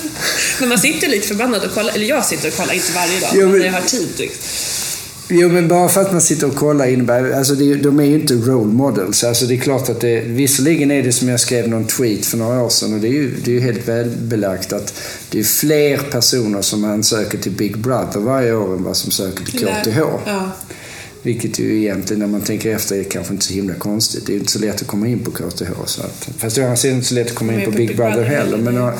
[0.60, 3.30] men man sitter lite förbannad och kollar, eller jag sitter och kollar, inte varje dag,
[3.34, 4.08] Jo, men men- när jag har tid.
[4.18, 4.42] Liksom.
[5.30, 7.32] Jo, men bara för att man sitter och kollar innebär...
[7.32, 9.24] Alltså det, de är ju inte role models.
[9.24, 10.20] Alltså det är klart att det...
[10.20, 13.12] Visserligen är det som jag skrev någon tweet för några år sedan och det är
[13.12, 14.94] ju, det är ju helt välbelagt att
[15.30, 19.44] det är fler personer som ansöker till Big Brother varje år än vad som söker
[19.44, 19.98] till KTH.
[20.26, 20.50] Ja.
[21.22, 24.26] Vilket ju egentligen, när man tänker efter, är kanske inte så himla konstigt.
[24.26, 25.70] Det är ju inte så lätt att komma in på KTH.
[25.84, 28.56] Så att, fast det är inte så lätt att komma in på Big Brother heller.
[28.56, 28.92] Men,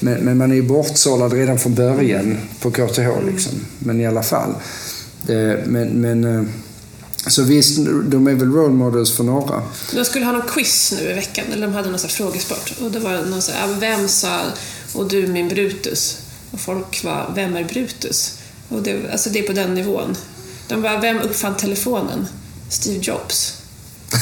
[0.00, 3.08] men, men man är ju bortsållad redan från början på KTH.
[3.26, 3.52] Liksom.
[3.78, 4.54] Men i alla fall.
[5.28, 6.44] Eh, men, men, eh,
[7.26, 9.62] så visst, de är väl role models för några.
[9.92, 12.72] De skulle ha någon quiz nu i veckan, eller de hade någon frågesport.
[12.80, 14.40] Och det var någon så här, vem sa
[14.94, 16.18] och du min Brutus?
[16.50, 18.38] Och folk var, vem är Brutus?
[18.68, 20.16] Och det, alltså det är på den nivån.
[20.68, 22.26] De bara, vem uppfann telefonen?
[22.70, 23.63] Steve Jobs.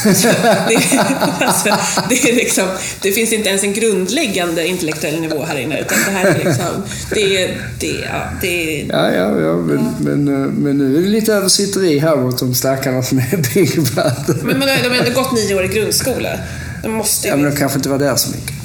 [0.04, 1.00] Det,
[1.46, 1.68] alltså,
[2.08, 2.68] det, är liksom,
[3.02, 6.82] det finns inte ens en grundläggande intellektuell nivå här inne, utan det här är liksom,
[7.14, 7.50] det,
[7.80, 11.98] det, ja, det Ja, ja, ja men, men, eh, men nu är det lite översitteri
[11.98, 14.42] här mot de stackarna som är Big Brother.
[14.42, 16.28] Men, men de har ändå gått nio år i grundskola.
[16.82, 17.30] De måste ju...
[17.30, 18.61] Ja, men de kanske inte var där så mycket.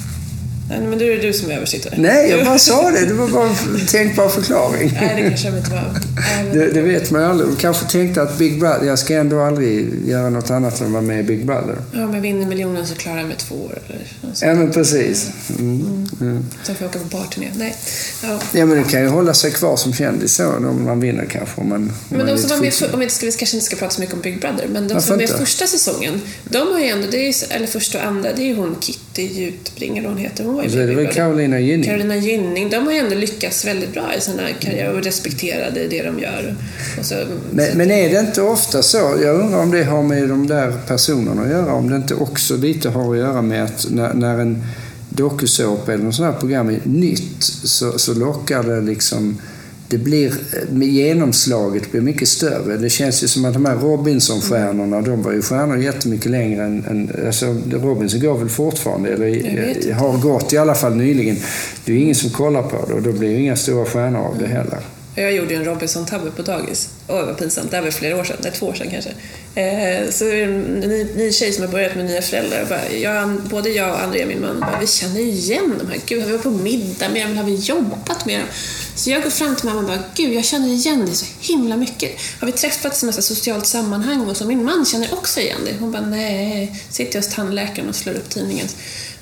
[0.68, 1.94] Nej, men då är det du som är översittare.
[1.98, 3.06] Nej, jag bara sa det.
[3.06, 4.98] Det var bara en tänkbar förklaring.
[5.00, 5.82] Nej, det kanske inte var.
[5.82, 5.98] Men-
[6.58, 7.50] Det, det vet man ju aldrig.
[7.50, 10.92] De kanske tänkte att Big Brother, jag ska ändå aldrig göra något annat än att
[10.92, 11.76] vara med i Big Brother.
[11.92, 13.78] Ja, jag vinner miljonen så klarar jag mig två år.
[13.86, 14.00] Eller.
[14.40, 15.30] Ja, men precis.
[15.58, 16.08] Mm.
[16.20, 16.46] Mm.
[16.64, 17.50] Sen får jag åka på barturné.
[17.56, 17.76] Nej.
[18.22, 18.38] Ja.
[18.52, 21.60] Ja, men det kan ju hålla sig kvar som kändis så om man vinner kanske.
[21.60, 23.66] Om man, om Men de som var med, om vi, inte ska, vi kanske inte
[23.66, 25.38] ska prata så mycket om Big Brother, men de som var med inte?
[25.38, 28.56] första säsongen, de har ju ändå, det är, eller första och andra, det är ju
[28.56, 30.44] hon Kitty Jutbring, eller vad hon heter.
[30.44, 31.12] Hon var ju Så i det Brother.
[31.12, 31.84] Carolina Gynning?
[31.84, 36.02] Carolina Gynning, de har ju ändå lyckats väldigt bra i sina karriärer och respekterade det
[36.02, 36.56] de gör.
[37.02, 37.14] Så,
[37.50, 39.14] Men, men är det inte ofta så?
[39.22, 41.72] Jag undrar om det har med de där personerna att göra.
[41.72, 44.64] Om det inte också lite har att göra med att när, när en
[45.08, 49.38] dokusåpa eller något sånt här program är nytt så, så lockar det liksom
[49.88, 50.34] det blir,
[50.70, 52.76] med genomslaget blir mycket större.
[52.76, 56.84] Det känns ju som att de här Robinson-stjärnorna, de var ju stjärnor jättemycket längre än...
[56.84, 59.92] än alltså Robinson går väl fortfarande, eller inte.
[59.92, 61.36] har gått i alla fall nyligen.
[61.84, 64.20] Det är ju ingen som kollar på det och då blir ju inga stora stjärnor
[64.20, 64.78] av det heller.
[65.14, 66.88] Jag gjorde ju en Robinson-tabbe på dagis.
[67.08, 67.70] Åh, vad pinsamt.
[67.70, 68.36] Det här var flera år sedan.
[68.42, 69.10] Nej, två år sedan kanske.
[69.54, 72.62] Eh, så är det en ny, ny tjej som har börjat med nya föräldrar.
[72.62, 75.88] Och Bara, jag, både jag och Andrea, min man, bara, vi känner ju igen de
[75.88, 76.00] här.
[76.06, 77.36] Gud, har vi varit på middag med dem?
[77.36, 78.48] Har vi jobbat med dem?
[78.94, 81.76] Så jag går fram till mamma och bara, gud, jag känner igen dig så himla
[81.76, 82.10] mycket.
[82.40, 84.28] Har vi träffats i något socialt sammanhang?
[84.28, 85.74] Och så min man känner också igen dig.
[85.80, 86.82] Hon bara, nej.
[86.90, 88.66] Sitter jag hos tandläkaren och slår upp tidningen.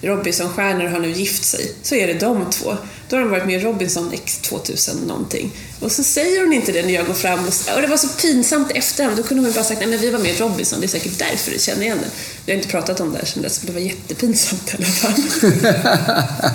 [0.00, 1.72] Robinson-stjärnor har nu gift sig.
[1.82, 2.76] Så är det de två.
[3.08, 5.52] Då har de varit med i Robinson X 2000 någonting.
[5.80, 8.08] Och så säger hon inte det när jag går fram och, och det var så
[8.08, 9.16] pinsamt efterhand.
[9.16, 11.18] Då kunde hon bara sagt, nej men vi var med i Robinson, det är säkert
[11.18, 12.10] därför du känner igen den.
[12.46, 14.86] Vi har inte pratat om det här sedan dess, för det var jättepinsamt i alla
[14.86, 15.12] fall.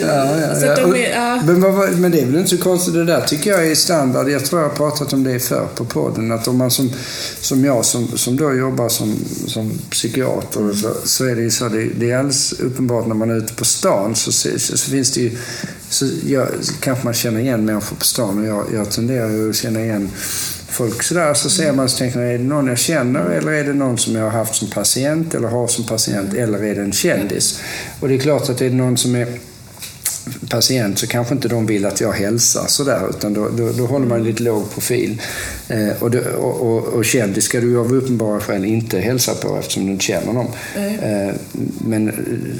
[0.00, 1.42] Ja, ja, Så de är, ja.
[1.42, 1.60] Men,
[2.00, 4.28] men det är väl inte så konstigt det där tycker jag är standard.
[4.28, 6.32] Jag tror jag har pratat om det förr på podden.
[6.32, 6.92] Att om man som,
[7.40, 11.68] som jag som, som då jobbar som, som psykiater så, så är det ju så.
[11.68, 15.10] Det, det är alldeles uppenbart när man är ute på stan så, så, så finns
[15.10, 15.38] det ju
[15.92, 16.48] så jag,
[16.80, 20.10] kanske man känner igen människor på stan och jag, jag tenderar att känna igen
[20.68, 21.34] folk sådär.
[21.34, 23.98] Så ser man så tänker man, är det någon jag känner eller är det någon
[23.98, 27.60] som jag har haft som patient eller har som patient eller är det en kändis?
[28.00, 29.26] Och det är klart att det är någon som är
[30.48, 34.06] patient så kanske inte de vill att jag hälsar sådär utan då, då, då håller
[34.06, 35.22] man lite låg profil.
[35.68, 39.56] Eh, och, det, och, och, och kändis ska du av uppenbara skäl inte hälsa på
[39.56, 40.48] eftersom du inte känner dem.
[40.76, 41.34] Eh,
[41.78, 42.12] men,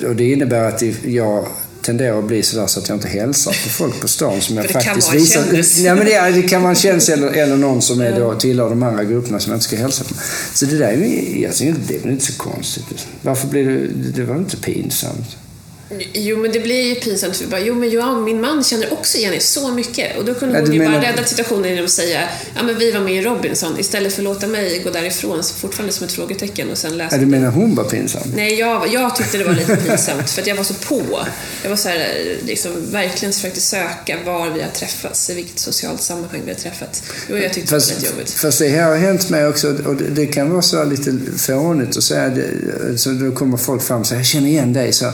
[0.06, 1.46] och det innebär att jag
[1.82, 4.64] tenderar att bli sådär så att jag inte hälsar på folk på stan som jag
[4.70, 5.40] faktiskt visar.
[5.78, 8.68] Ja, men det, det kan vara en kändis eller, eller någon som är då, tillhör
[8.70, 10.14] de andra grupperna som jag inte ska hälsa på.
[10.54, 13.06] Så det där är, ju- tycker det är väl inte så konstigt.
[13.22, 15.36] Varför blir det, det var inte pinsamt?
[16.12, 17.36] Jo, men det blir ju pinsamt.
[17.36, 20.18] För vi bara, jo, men jag, min man känner också igen er så mycket.
[20.18, 22.20] Och då kunde hon ju menar- bara rädda situationen genom att säga,
[22.56, 25.54] ja men vi var med i Robinson, istället för att låta mig gå därifrån, så
[25.54, 27.16] fortfarande som ett frågetecken och sen läsa.
[27.16, 28.22] Ja, du menar hon var pinsam?
[28.36, 31.18] Nej, jag, jag tyckte det var lite pinsamt för att jag var så på.
[31.62, 32.08] Jag var så här,
[32.46, 37.02] liksom, verkligen försökte söka var vi har träffats, i vilket socialt sammanhang vi har träffats.
[37.30, 38.30] Jo, jag tyckte Fast, det var lite jobbigt.
[38.30, 41.96] fast det här har hänt mig också och det, det kan vara så lite fånigt
[41.96, 42.98] att säga det.
[42.98, 44.92] Så då kommer folk fram och säger jag känner igen dig.
[44.92, 45.12] Så,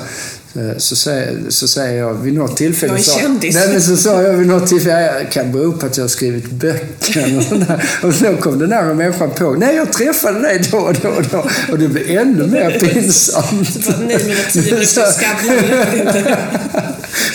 [0.58, 2.92] så Eh, så säger, så säger jag vid något tillfälle...
[2.92, 3.54] Jag är sa, kändis.
[3.54, 6.08] Nej, men så sa jag vid något tillfälle, jag kan bero på att jag har
[6.08, 7.36] skrivit böcker.
[7.38, 7.84] Och, sådär.
[8.02, 11.24] och då kom den där människan på, nej jag träffade dig då och då och
[11.30, 11.46] då.
[11.72, 13.84] Och det blev ännu mer pinsamt.
[13.84, 16.38] Så bara, nej, mina tio minuter skabblar.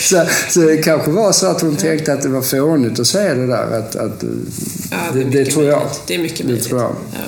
[0.00, 3.34] så, så det kanske var så att hon tänkte att det var fånigt att säga
[3.34, 3.78] det där.
[3.78, 4.24] Att, att,
[4.90, 5.78] Ja, det, det, mycket tror jag.
[5.78, 6.00] möjligt.
[6.06, 6.64] Det är mycket Det möjligt.
[6.68, 6.90] tror jag.
[7.12, 7.18] Ja.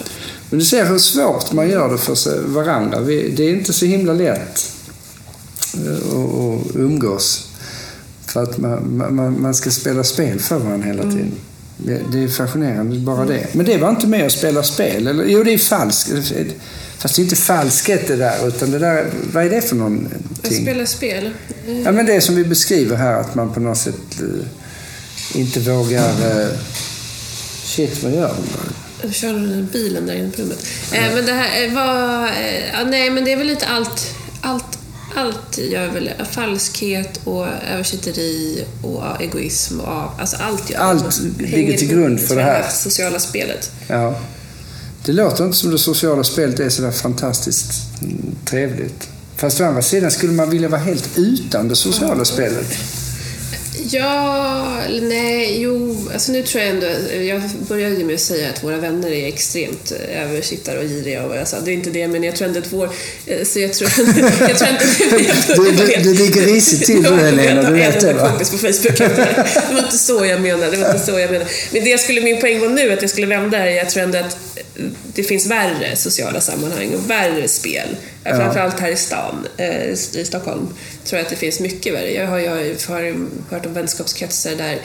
[0.50, 3.00] Men du ser hur svårt man gör det för varandra.
[3.00, 4.75] Det är inte så himla lätt
[5.86, 7.48] eh, att att umgås.
[8.26, 11.32] För att man, man, man ska spela spel för varandra hela tiden.
[11.76, 13.46] Det, det är fascinerande, bara det.
[13.54, 15.06] Men det var inte med att spela spel.
[15.06, 16.10] Eller, jo, det är falskt.
[16.98, 19.78] Fast det är inte falskhet det där, utan det där, vad är det för Att
[19.78, 20.62] någonting?
[20.62, 21.30] spela spel.
[21.84, 26.40] Ja, men det som vi beskriver här, att man på något sätt eh, inte vågar...
[26.40, 26.48] Eh,
[27.64, 28.46] shit, vad gör hon?
[29.02, 30.66] Jag kör den bilen där inne på rummet.
[30.92, 32.26] Eh, men det här var...
[32.26, 34.14] Eh, ja, nej, men det är väl lite allt...
[34.40, 34.75] Allt,
[35.16, 41.88] allt gör väl falskhet och översitteri och egoism och alltså allt gör Allt ligger till
[41.88, 42.68] grund för det här.
[42.70, 43.70] sociala spelet.
[43.86, 44.18] Ja.
[45.04, 49.08] Det låter inte som det sociala spelet är sådär fantastiskt mm, trevligt.
[49.36, 52.66] Fast å andra sidan skulle man vilja vara helt utan det sociala spelet.
[53.90, 58.76] Ja, nej, jo, alltså nu tror jag ändå, jag började med att säga att våra
[58.76, 62.08] vänner är extremt eh, översittare och giriga och vad jag sa, det är inte det,
[62.08, 62.90] men jag tror ändå att vår,
[63.26, 63.90] eh, så jag tror,
[64.48, 64.86] jag tror inte
[65.54, 68.28] Du, du, du ligger risigt till du Helena, du vet det va?
[68.28, 68.98] kompis på Facebook.
[68.98, 71.50] Det var inte så jag menade, det var inte så jag menade.
[71.72, 74.02] Men det jag skulle, min poäng var nu att jag skulle vända det, jag tror
[74.02, 74.36] ändå att
[75.16, 77.88] det finns värre sociala sammanhang och värre spel.
[78.24, 78.36] Ja.
[78.36, 80.66] Framförallt här i stan, eh, i Stockholm,
[81.04, 82.12] tror jag att det finns mycket värre.
[82.12, 82.50] Jag har, jag
[82.88, 83.14] har
[83.50, 84.78] hört om vänskapskretsar där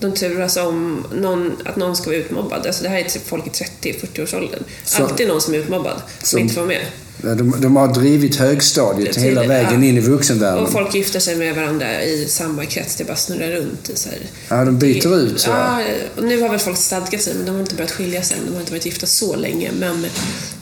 [0.00, 2.66] de turas om någon, att någon ska vara utmobbad.
[2.66, 4.62] Alltså det här är typ folk i 30-40-årsåldern.
[4.84, 6.84] Så- Alltid någon som är utmobbad, som Som- inte får vara med.
[7.22, 9.88] Ja, De, de har drivit högstadiet Det- hela det- vägen ja.
[9.88, 10.64] in i vuxenvärlden.
[10.64, 13.90] Och folk gifter sig med varandra i samma krets, det bara snurrar runt.
[13.90, 14.18] I så här.
[14.48, 15.50] Ja, de byter ut så.
[15.50, 15.80] Ja,
[16.16, 18.46] och nu har väl folk stadgat sig, men de har inte börjat skilja sig än.
[18.46, 19.70] De har inte varit gifta så länge.
[19.78, 20.04] Men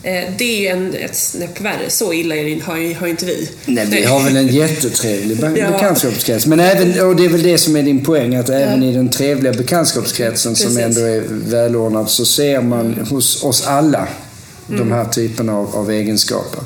[0.03, 1.89] eh, det är ju en, ett snäpp värre.
[1.89, 3.49] Så illa är det, har, har inte vi.
[3.65, 5.71] Nej, vi har väl en jättetrevlig Ja.
[5.71, 6.45] bekantskapskrets.
[6.45, 9.09] Men även, och det är väl det som är din poäng, att även i den
[9.09, 10.83] trevliga bekantskapskretsen som Precis.
[10.83, 14.07] ändå är välordnad så ser man hos oss alla
[14.67, 16.63] de här typerna av, av egenskaper.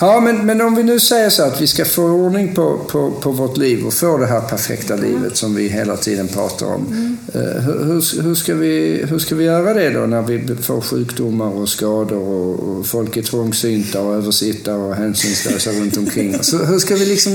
[0.00, 3.10] Ja, men, men om vi nu säger så att vi ska få ordning på, på,
[3.10, 7.16] på vårt liv och få det här perfekta livet som vi hela tiden pratar om.
[7.34, 10.80] Eh, hur, hur, hur, ska vi, hur ska vi göra det då när vi får
[10.80, 16.54] sjukdomar och skador och, och folk är trångsynta och översittare och hänsynslösa runt omkring oss?
[16.54, 17.32] Hur ska vi liksom,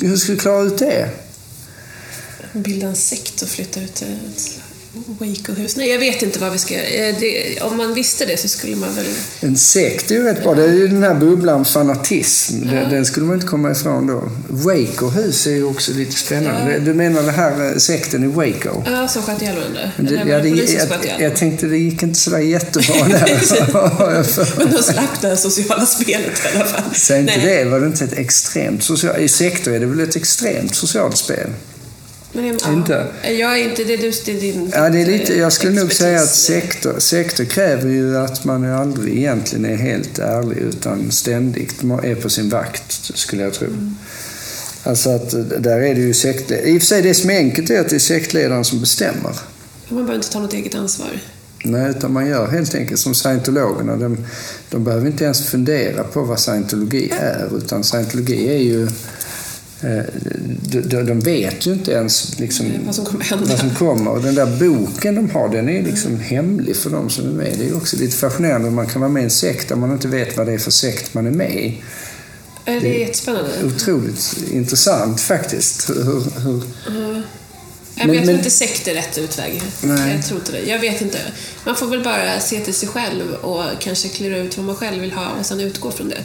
[0.00, 1.10] hur ska vi klara ut det?
[2.52, 4.60] Bilda en sekt och flytta ut ett
[4.94, 5.76] Waco-hus.
[5.76, 8.76] Nej, jag vet inte vad vi ska eh, det, Om man visste det så skulle
[8.76, 9.06] man väl...
[9.40, 10.54] En sekt är ju rätt bra.
[10.54, 12.66] Det är ju den här bubblan fanatism.
[12.66, 14.30] Den, den skulle man inte komma ifrån då.
[14.48, 16.78] Waco-hus är ju också lite spännande.
[16.78, 18.82] Du menar det här eh, sekten i Waco?
[18.86, 19.90] Ja, som sköt ihjäl varandra.
[19.96, 23.24] Ja, det, jag, ihjäl jag tänkte det gick inte sådär jättebra där.
[24.14, 26.94] Jag Men de slapp det här sociala spelet i alla fall.
[26.94, 27.64] Säg inte Nej.
[27.64, 27.70] det.
[27.70, 29.18] Var det inte ett extremt socialt...
[29.18, 31.50] I sektor är det väl ett extremt socialt spel?
[32.36, 33.06] Men jag, Inte?
[33.22, 33.84] Ja, jag är inte...
[33.84, 37.44] Det du, är din Ja, det är lite, jag skulle nog säga att sektor, sektor
[37.44, 43.16] kräver ju att man aldrig egentligen är helt ärlig utan ständigt är på sin vakt,
[43.18, 43.68] skulle jag tro.
[44.82, 45.30] Alltså att
[45.62, 46.50] där är det ju sekt...
[46.50, 49.32] I och för sig det som är enkelt är att det är sektledaren som bestämmer.
[49.88, 51.10] Man behöver inte ta något eget ansvar.
[51.64, 53.96] Nej, utan man gör helt enkelt som scientologerna.
[53.96, 54.26] De,
[54.70, 58.88] de behöver inte ens fundera på vad scientologi är, utan scientologi är ju...
[59.84, 60.04] eh,
[60.84, 64.10] De, de, vet ju inte ens liksom, Vad som kommer vad som kommer.
[64.10, 67.54] Och den där boken de har, den är liksom hemlig för de som är med.
[67.58, 68.70] Det är också lite fascinerande.
[68.70, 70.70] Man kan vara med i en sekt där man inte vet vad det är för
[70.70, 71.82] sekt man är med i.
[72.64, 73.50] Ja, Det är jättespännande.
[73.64, 75.90] Otroligt intressant faktiskt.
[75.90, 77.22] Hur, hur, Nej,
[77.96, 79.62] men Men- jag tror inte sekt är rätt utväg.
[79.82, 80.14] Nej.
[80.16, 80.60] Jag tror inte det.
[80.60, 81.18] Jag vet inte.
[81.66, 85.00] Man får väl bara se till sig själv och kanske klura ut vad man själv
[85.00, 86.18] vill ha och sen utgå från det.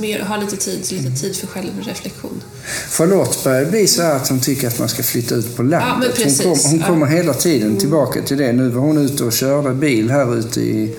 [0.00, 2.42] Mer, ha lite tid, lite tid för självreflektion.
[2.90, 6.12] Charlotte börjar bli så att hon tycker att man ska flytta ut på landet.
[6.18, 6.86] Ja, hon kom, hon Ja.
[6.86, 8.52] kommer hela tiden tillbaka till det.
[8.52, 10.96] Nu var hon ute och körde bil här ute i,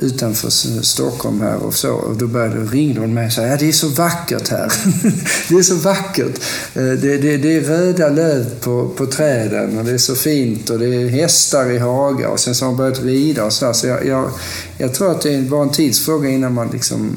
[0.00, 0.50] utanför
[0.82, 1.92] Stockholm här och så.
[1.92, 4.72] Och då började, ringde hon mig och sa ja det är så vackert här.
[5.48, 6.40] det är så vackert.
[6.74, 10.70] Eh, det, det, det är röda löv på, på träden och det är så fint
[10.70, 13.72] och det är hästar i hagar och sen så har hon börjat rida och sådär.
[13.72, 14.30] Så jag, jag,
[14.78, 17.16] jag tror att det är bara en tidsfråga innan man liksom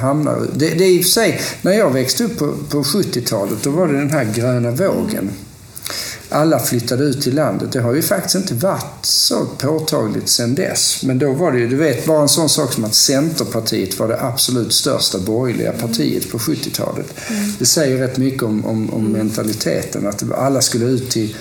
[0.00, 0.46] hamnar...
[0.54, 3.70] Det, det är i och för sig, när jag växte upp på, på 70-talet, då
[3.70, 5.30] var det den här gröna vågen
[6.28, 7.72] alla flyttade ut till landet.
[7.72, 11.02] Det har ju faktiskt inte varit så påtagligt sedan dess.
[11.02, 14.08] Men då var det ju, du vet, bara en sån sak som att Centerpartiet var
[14.08, 17.14] det absolut största borgerliga partiet på 70-talet.
[17.30, 17.52] Mm.
[17.58, 21.36] Det säger rätt mycket om, om, om mentaliteten, att alla skulle ut till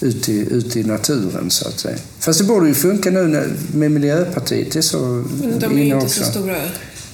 [0.00, 1.96] ut i, ut i naturen så att säga.
[2.18, 4.72] Fast det borde ju funka nu med Miljöpartiet.
[4.72, 5.24] Det är så
[5.58, 6.24] de är inte också.
[6.24, 6.56] så stora.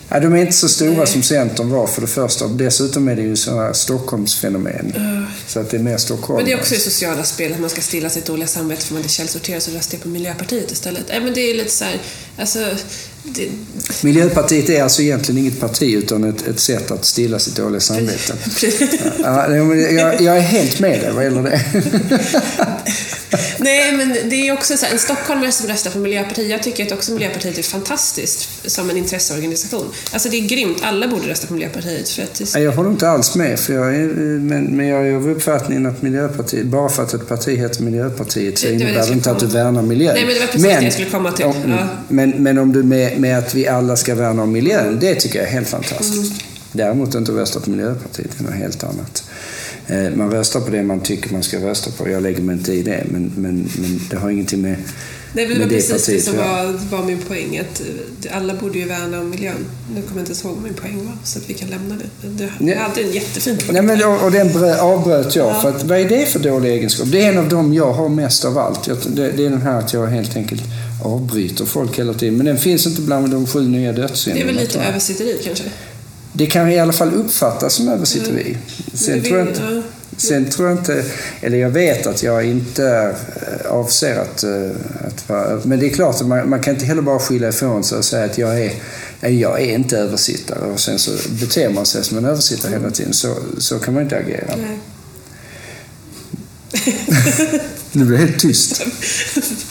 [0.09, 1.07] Ja, de är inte så stora Nej.
[1.07, 2.49] som Centern var för det första.
[2.49, 4.93] Dessutom är det ju sådana Stockholmsfenomen.
[4.97, 5.23] Uh.
[5.47, 6.37] Så att det är mer Stockholm.
[6.37, 8.95] Men det är också det sociala spelet, att man ska stilla sitt dåliga samvete för
[8.95, 11.05] man är källsorterad så röstar jag på Miljöpartiet istället.
[11.09, 11.99] Nej, men det är lite så här,
[12.39, 12.59] alltså,
[13.23, 13.49] det...
[14.03, 18.35] Miljöpartiet är alltså egentligen inget parti utan ett, ett sätt att stilla sitt dåliga samvete.
[19.19, 21.63] ja, jag, jag är helt med dig vad gäller det.
[23.59, 26.87] Nej, men det är också så här, en stockholmare som röstar på Miljöpartiet, jag tycker
[26.87, 29.93] att också Miljöpartiet är fantastiskt som en intresseorganisation.
[30.13, 32.09] Alltså det är grymt, alla borde rösta på Miljöpartiet.
[32.09, 35.31] För att Jag håller inte alls med, för jag är, men, men jag är av
[35.31, 39.31] uppfattningen att Miljöpartiet, bara för att ett parti heter Miljöpartiet så det, innebär det inte
[39.31, 40.15] att du värnar miljön.
[40.15, 41.45] Nej, men det var precis men, det jag skulle komma till.
[41.45, 41.89] Om, ja.
[42.09, 45.39] men, men om du med, med att vi alla ska värna om miljön, det tycker
[45.39, 46.15] jag är helt fantastiskt.
[46.15, 46.39] Mm.
[46.73, 49.25] Däremot inte rösta på Miljöpartiet, det är något helt annat.
[49.89, 52.09] Eh, man röstar på det man tycker man ska rösta på.
[52.09, 54.77] Jag lägger mig inte i det, men, men, men det har ingenting med
[55.37, 57.59] Nej, men det var precis det som var, var, min poäng.
[57.59, 59.67] Att eh, alla borde ju värna om miljön.
[59.95, 62.29] Nu kommer jag inte ens ihåg min poäng var, så att vi kan lämna det.
[62.29, 63.73] Det, det är alltid en jättefin poäng.
[63.73, 64.49] Nej, men, och, och den
[64.81, 65.47] avbröt jag.
[65.47, 65.61] Ja.
[65.61, 67.07] För att, vad är det för dålig egenskap?
[67.11, 68.85] Det är en av dem jag har mest av allt.
[69.17, 70.63] det, det är den här att jag helt enkelt
[71.05, 72.37] avbryter folk hela tiden.
[72.37, 74.47] Men den finns inte bland de sju nya dödssynderna.
[74.47, 75.65] Det är väl lite översitteri kanske?
[76.37, 78.57] Det kan i alla fall uppfattas som översitteri.
[78.93, 79.83] Sen, tror jag inte,
[80.17, 81.05] sen tror jag inte,
[81.41, 84.71] eller jag vet att jag inte eh, avser att, eh,
[85.07, 87.85] att vara Men det är klart att man, man kan inte heller bara skylla ifrån
[87.85, 88.73] sig och säga att jag är,
[89.21, 93.13] jag är inte översittare och sen så beter man sig som en översittare hela tiden.
[93.13, 94.57] Så, så kan man inte agera.
[94.57, 94.79] Nej.
[97.93, 98.83] det helt tyst.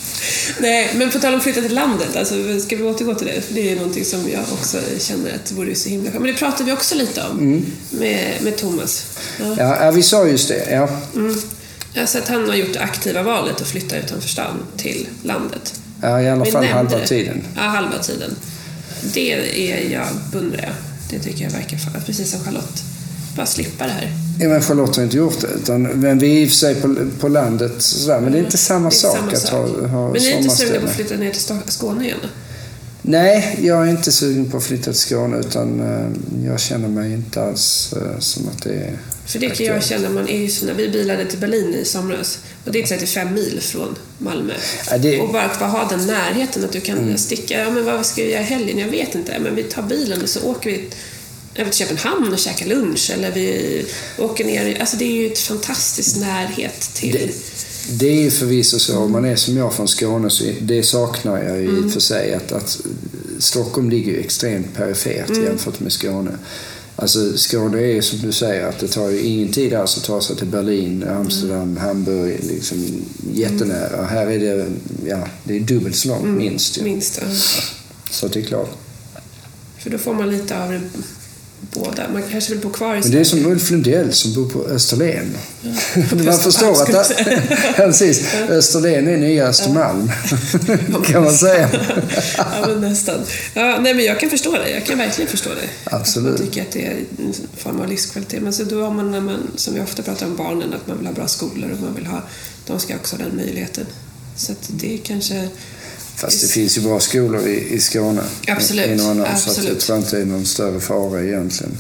[0.60, 3.42] Nej, men på tal om flytta till landet, alltså, ska vi återgå till det?
[3.42, 6.24] För det är någonting som jag också känner att det vore så himla skönt.
[6.24, 7.66] Men det pratade vi också lite om mm.
[7.90, 9.06] med, med Thomas.
[9.40, 9.86] Ja.
[9.86, 10.72] Ja, vi sa just det.
[10.72, 10.90] Ja.
[11.16, 11.36] Mm.
[11.98, 15.74] Alltså att han har gjort det aktiva valet att flytta utanför stan till landet.
[16.02, 17.44] Ja, i alla fall halva tiden.
[17.56, 18.36] Ja, halva tiden.
[19.14, 19.32] Det
[19.72, 20.74] är jag, beundrar jag.
[21.10, 22.84] Det tycker jag verkar, precis som Charlotte,
[23.36, 24.25] bara slippa det här.
[24.40, 25.48] Ja, men Charlotte har inte gjort det.
[25.48, 28.44] Utan, men vi är i och för sig på, på landet sådär, men det är
[28.44, 30.96] inte samma är sak samma att ha, ha Men ni är inte sugna på att
[30.96, 32.20] flytta ner till Skåne igen?
[33.08, 36.08] Nej, jag är inte sugen på att flytta till Skåne utan uh,
[36.46, 40.10] jag känner mig inte alls uh, som att det är För det kan jag känna,
[40.10, 43.34] man är ju så, när vi bilade till Berlin i somras och det är 35
[43.34, 44.54] mil från Malmö.
[44.90, 45.22] Ja, det...
[45.22, 47.18] Och bara att ha den närheten att du kan mm.
[47.18, 48.78] sticka, ja men vad ska vi göra i helgen?
[48.78, 50.90] Jag vet inte, men vi tar bilen och så åker vi
[51.56, 53.86] över till Köpenhamn och käka lunch eller vi
[54.18, 54.80] åker ner.
[54.80, 57.14] Alltså det är ju ett fantastisk närhet till...
[57.14, 57.34] Det,
[57.90, 58.98] det är ju förvisso så.
[58.98, 61.92] Om man är som jag från Skåne så det saknar jag ju mm.
[61.92, 62.34] för sig.
[62.34, 62.80] Att, att
[63.40, 65.44] Stockholm ligger ju extremt perifert mm.
[65.44, 66.32] jämfört med Skåne.
[66.96, 70.22] Alltså Skåne är som du säger att det tar ju ingen tid alls att ta
[70.22, 71.78] sig till Berlin, Amsterdam, mm.
[71.78, 72.40] Hamburg.
[72.44, 73.98] Liksom jättenära.
[73.98, 74.06] Mm.
[74.06, 74.66] Här är det,
[75.06, 76.38] ja, det är dubbelt så långt mm.
[76.38, 76.78] minst.
[76.78, 76.84] Ja.
[76.84, 77.28] Minst, ja.
[78.12, 78.70] Så det är klart.
[79.78, 80.82] För då får man lite av det
[81.62, 82.10] båda.
[82.14, 84.66] Man kanske vill bo kvar i Men det är som Ulf Lundell som bor på
[84.66, 85.38] Österlen.
[85.62, 85.72] Ja,
[86.26, 87.42] man förstår att det,
[87.76, 90.12] precis, Österlen är nya Östermalm,
[91.06, 91.70] kan man säga.
[92.38, 93.20] ja, men nästan.
[93.54, 94.70] Ja, nej, men jag kan förstå det.
[94.70, 95.96] Jag kan verkligen förstå det.
[95.96, 96.40] Absolut.
[96.40, 98.42] Jag tycker att det är en form av livskvalitet.
[98.42, 100.98] Men så då har man, när man, som vi ofta pratar om barnen, att man
[100.98, 102.22] vill ha bra skolor och man vill ha,
[102.68, 103.86] de ska också ha den möjligheten.
[104.36, 105.50] Så att det kanske
[106.16, 108.22] Fast det finns ju bra skolor i, i Skåne.
[108.48, 109.02] Absolut.
[109.02, 109.58] Och annan, Absolut.
[109.58, 111.78] Så jag tror inte det är någon större fara egentligen.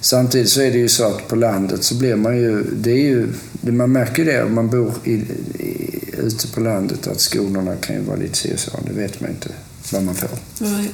[0.00, 2.62] Samtidigt så är det ju så att på landet så blir man ju...
[2.62, 7.20] Det är ju man märker det om man bor i, i, ute på landet att
[7.20, 8.70] skolorna kan ju vara lite si så.
[8.86, 9.48] Det vet man inte
[9.92, 10.30] vad man får.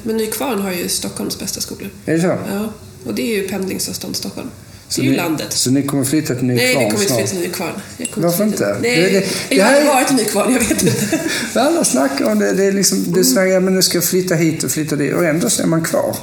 [0.03, 1.90] Men Nykvarn har ju Stockholms bästa skolor.
[2.05, 2.27] Är det så?
[2.27, 2.72] Ja.
[3.05, 4.51] Och det är ju pendlingsavstånd Stockholm.
[4.88, 5.53] Så det är ju landet.
[5.53, 7.72] Så ni kommer flytta till Nykvarn Nej, vi kommer inte flytta till Nykvarn.
[8.14, 8.77] Varför inte?
[8.83, 11.20] Nej, det, det, det jag har aldrig varit i Nykvarn, jag vet inte.
[11.61, 12.53] Alla snackar om det.
[12.53, 15.25] Det är liksom, det snackar, men nu ska jag flytta hit och flytta dit och
[15.25, 16.16] ändå så är man kvar.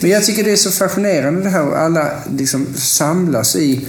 [0.00, 3.80] Men jag tycker det är så fascinerande det här alla liksom samlas i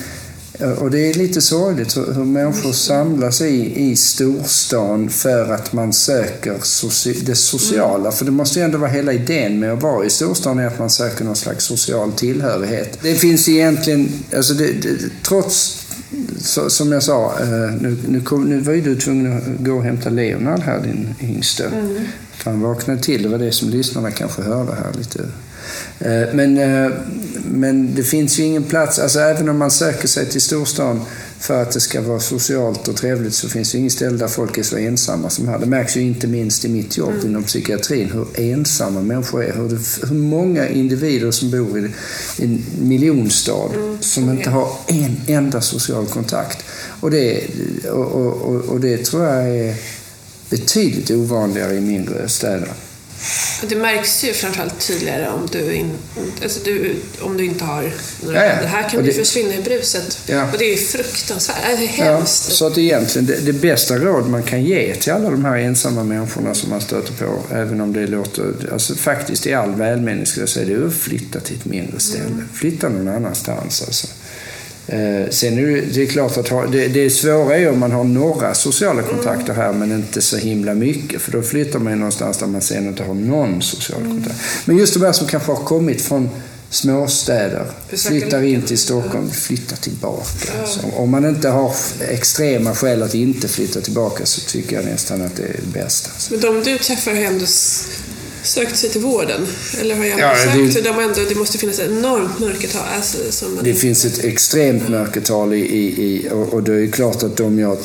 [0.61, 6.55] och det är lite sorgligt hur människor samlas i, i storstan för att man söker
[6.61, 7.99] soci det sociala.
[7.99, 8.11] Mm.
[8.11, 10.79] För det måste ju ändå vara hela idén med att vara i storstan är att
[10.79, 12.97] man söker någon slags social tillhörighet.
[13.01, 15.85] Det finns egentligen, alltså det, det, trots
[16.39, 19.73] så, som jag sa, eh, nu, nu, kom, nu var ju du tvungen att gå
[19.73, 21.65] och hämta Leonard här, din yngste.
[21.65, 22.05] Mm.
[22.31, 25.19] För han vaknade till, det var det som lyssnarna kanske hörde här lite
[26.33, 26.91] men, eh,
[27.45, 31.01] men det finns ju ingen plats, alltså även om man söker sig till storstan
[31.39, 34.57] för att det ska vara socialt och trevligt så finns det inget ställe där folk
[34.57, 35.59] är så ensamma som här.
[35.59, 37.27] Det märks ju inte minst i mitt jobb mm.
[37.27, 39.53] inom psykiatrin hur ensamma människor är.
[39.53, 41.91] Hur, det, hur många individer som bor i
[42.37, 43.97] en miljonstad mm.
[44.01, 46.65] som inte har en enda social kontakt.
[46.99, 47.47] Och det,
[47.91, 49.75] och, och, och det tror jag är
[50.49, 52.69] betydligt ovanligare i mindre städer.
[53.69, 55.91] Det märks ju framförallt tydligare om du, in,
[56.43, 57.91] alltså du, om du inte har
[58.23, 58.67] några ja, ja.
[58.67, 60.19] Här kan det, du försvinna i bruset.
[60.25, 60.43] Ja.
[60.51, 61.57] Och det är ju fruktansvärt.
[61.77, 62.45] Det är hemskt.
[62.49, 65.57] Ja, så att egentligen det, det, bästa råd man kan ge till alla de här
[65.57, 70.25] ensamma människorna som man stöter på, även om det låter, alltså faktiskt i all välmening
[70.25, 72.25] skulle jag säga, det är att flytta till ett mindre ställe.
[72.25, 72.49] Mm.
[72.53, 74.07] Flytta någon annanstans alltså.
[74.87, 78.03] Eh, sen är det, det är klart att det, det svåra är om man har
[78.03, 81.21] några sociala kontakter här men inte så himla mycket.
[81.21, 84.11] För då flyttar man ju någonstans där man sen inte har någon social mm.
[84.11, 84.39] kontakt.
[84.65, 86.29] Men just de här som kanske har kommit från
[86.69, 90.65] småstäder, flyttar in till Stockholm, flyttar tillbaka.
[90.65, 91.75] Så om man inte har
[92.09, 96.09] extrema skäl att inte flytta tillbaka så tycker jag nästan att det är det bästa.
[96.29, 97.45] Men de du träffar har ändå
[98.43, 99.47] sökt sig till vården?
[99.79, 100.73] Eller har jag ja, sökt?
[100.73, 102.81] Det, de ändå, det måste finnas ett enormt mörkertal.
[102.95, 103.81] Alltså, det inte...
[103.81, 107.77] finns ett extremt mörkertal i, i, i och, och det är klart att de jag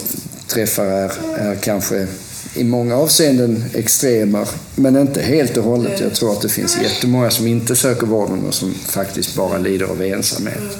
[0.47, 2.07] träffar är, är kanske
[2.55, 6.01] i många avseenden extremer, men inte helt och hållet.
[6.01, 9.87] Jag tror att det finns jättemånga som inte söker vården och som faktiskt bara lider
[9.87, 10.79] av ensamhet.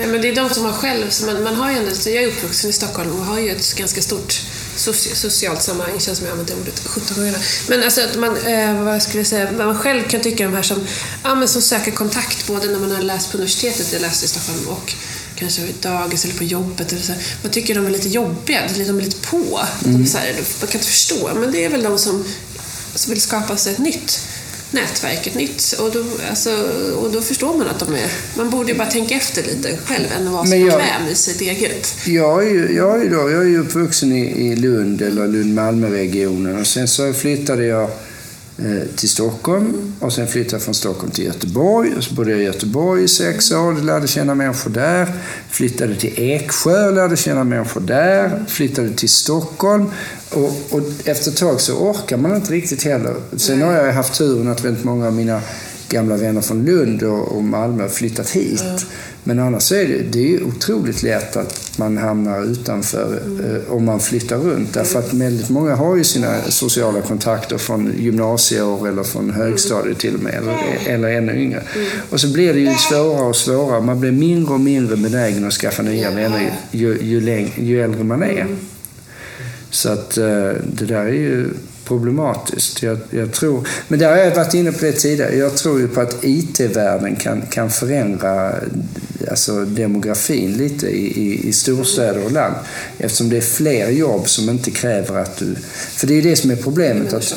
[0.00, 2.26] Nej, men det är de som har själv, man, man har ju ändå, jag är
[2.26, 4.40] uppvuxen i Stockholm och har ju ett ganska stort
[4.76, 7.36] socialt sammanhang, känns som jag använt det ordet 17 gånger.
[7.68, 10.62] Men alltså att man, eh, vad skulle jag säga, man själv kan tycka de här
[10.62, 10.86] som,
[11.24, 14.28] ja, men som söker kontakt både när man har läst på universitetet, jag läste i
[14.28, 14.94] Stockholm, och
[15.36, 16.92] kanske dagis eller på jobbet.
[16.92, 17.12] Eller så.
[17.42, 19.60] Man tycker de är lite jobbiga, de är lite på.
[19.84, 20.02] Mm.
[20.02, 22.24] De så här, man kan inte förstå, men det är väl de som,
[22.94, 24.20] som vill skapa sig ett nytt
[24.72, 25.74] nätverket nytt.
[25.80, 26.50] Och då, alltså,
[26.96, 28.10] och då förstår man att de är...
[28.36, 31.40] Man borde ju bara tänka efter lite själv än att vara så bekväm i sitt
[31.40, 31.94] eget.
[32.06, 36.60] Jag är ju, jag är då, jag är ju uppvuxen i, i Lund, eller Lund-Malmö-regionen.
[36.60, 37.90] Och sen så flyttade jag
[38.96, 41.94] till Stockholm och sen flyttade jag från Stockholm till Göteborg.
[41.96, 45.12] Och så bodde jag i Göteborg i sex år, lärde känna människor där.
[45.50, 48.44] Flyttade till Eksjö, lärde känna människor där.
[48.48, 49.90] Flyttade till Stockholm.
[50.30, 53.14] Och, och efter ett tag så orkar man inte riktigt heller.
[53.36, 55.40] Sen har jag haft turen att väldigt många av mina
[55.90, 58.60] gamla vänner från Lund och, Malmö flyttat hit.
[58.60, 58.78] Mm.
[59.24, 63.56] Men annars är det, det är otroligt lätt att man hamnar utanför mm.
[63.56, 64.74] eh, om man flyttar runt.
[64.74, 70.14] Därför att väldigt många har ju sina sociala kontakter från gymnasieår eller från högstadiet till
[70.14, 71.62] och med, eller, eller ännu yngre.
[71.74, 71.86] Mm.
[72.10, 73.80] Och så blir det ju svårare och svårare.
[73.80, 78.04] Man blir mindre och mindre benägen att skaffa nya vänner ju, ju, läng, ju äldre
[78.04, 78.40] man är.
[78.40, 78.56] Mm.
[79.70, 81.48] Så att eh, det där är ju
[81.90, 82.82] problematiskt.
[82.82, 85.36] Jag, jag, tror, men där har jag varit inne på det tidigare.
[85.36, 88.54] Jag tror ju på att IT-världen kan, kan förändra
[89.30, 92.54] alltså demografin lite i, i, i storstäder och land.
[92.98, 95.54] Eftersom det är fler jobb som inte kräver att du...
[95.96, 97.12] För det är ju det som är problemet.
[97.12, 97.34] Att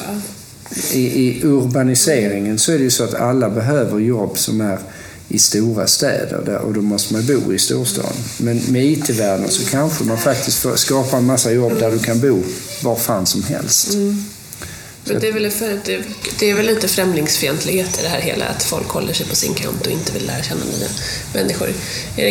[0.92, 4.80] i, I urbaniseringen så är det ju så att alla behöver jobb som är
[5.28, 8.14] i stora städer och då måste man bo i storstaden.
[8.38, 12.44] Men med IT-världen så kanske man faktiskt skapar en massa jobb där du kan bo
[12.84, 13.94] var fan som helst.
[13.94, 14.24] Mm.
[15.06, 16.04] Men det är, väl för, det,
[16.40, 19.54] det är väl lite främlingsfientlighet i det här hela, att folk håller sig på sin
[19.54, 20.88] kant och inte vill lära känna nya
[21.34, 21.74] människor.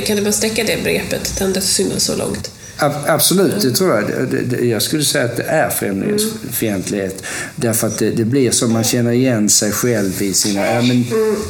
[0.00, 2.50] Kan du bara sträcka det begreppet, den dödssynden, så långt?
[3.06, 4.64] Absolut, det tror jag.
[4.64, 7.22] Jag skulle säga att det är främlingsfientlighet.
[7.56, 10.66] Därför att det, det, blir så, man känner igen sig själv i sina...
[10.66, 11.04] Ja, men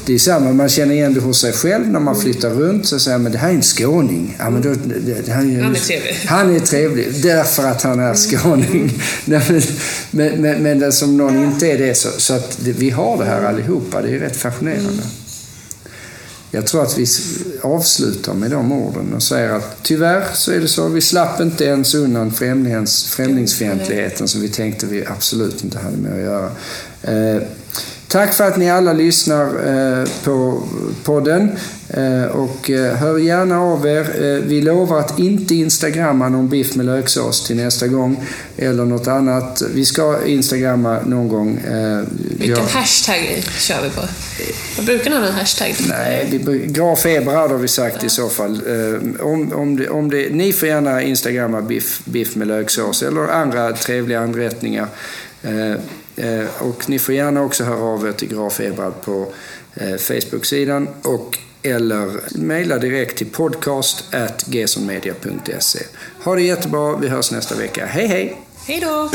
[0.06, 2.86] det är samma, man känner igen det hos sig själv när man flyttar runt.
[2.86, 4.36] Så säger man, det här är en skåning.
[4.38, 6.14] Ja, men då, det, han, är, han är trevlig.
[6.26, 9.02] Han är trevlig, därför att han är skåning.
[10.10, 13.42] men, men, men, som någon inte är det, så, så att vi har det här
[13.42, 14.02] allihopa.
[14.02, 15.02] Det är rätt fascinerande.
[16.54, 17.06] Jag tror att vi
[17.62, 20.88] avslutar med de orden och säger att tyvärr så är det så.
[20.88, 26.12] Vi slapp inte ens undan främlings, främlingsfientligheten som vi tänkte vi absolut inte hade med
[26.12, 26.50] att göra.
[27.02, 27.42] Eh,
[28.12, 29.44] Tack för att ni alla lyssnar
[30.00, 30.62] eh, på
[31.04, 31.50] podden.
[31.92, 34.40] Eh, och eh, hör gärna av er.
[34.40, 38.26] Vi lovar att inte instagramma någon biff med löksås till nästa gång.
[38.56, 39.62] Eller något annat.
[39.74, 41.60] Vi ska instagramma någon gång.
[42.38, 42.70] Vilken ja.
[42.70, 44.02] hashtag kör vi på?
[44.76, 45.74] Vad brukar ni ha en hashtag?
[45.88, 48.06] Nej, Graf Eberhard har vi sagt ja.
[48.06, 48.60] i så fall.
[49.20, 53.72] Om, om, det, om det, ni får gärna instagramma biff, biff med löksås eller andra
[53.72, 54.88] trevliga anrättningar.
[56.16, 59.32] Eh, och ni får gärna också höra av er till Graf Ebrard på
[59.74, 64.28] eh, Facebook-sidan och eller mejla direkt till podcast e.
[66.24, 66.96] Ha det jättebra.
[66.96, 67.86] Vi hörs nästa vecka.
[67.86, 68.40] Hej hej!
[68.66, 69.10] Hej då!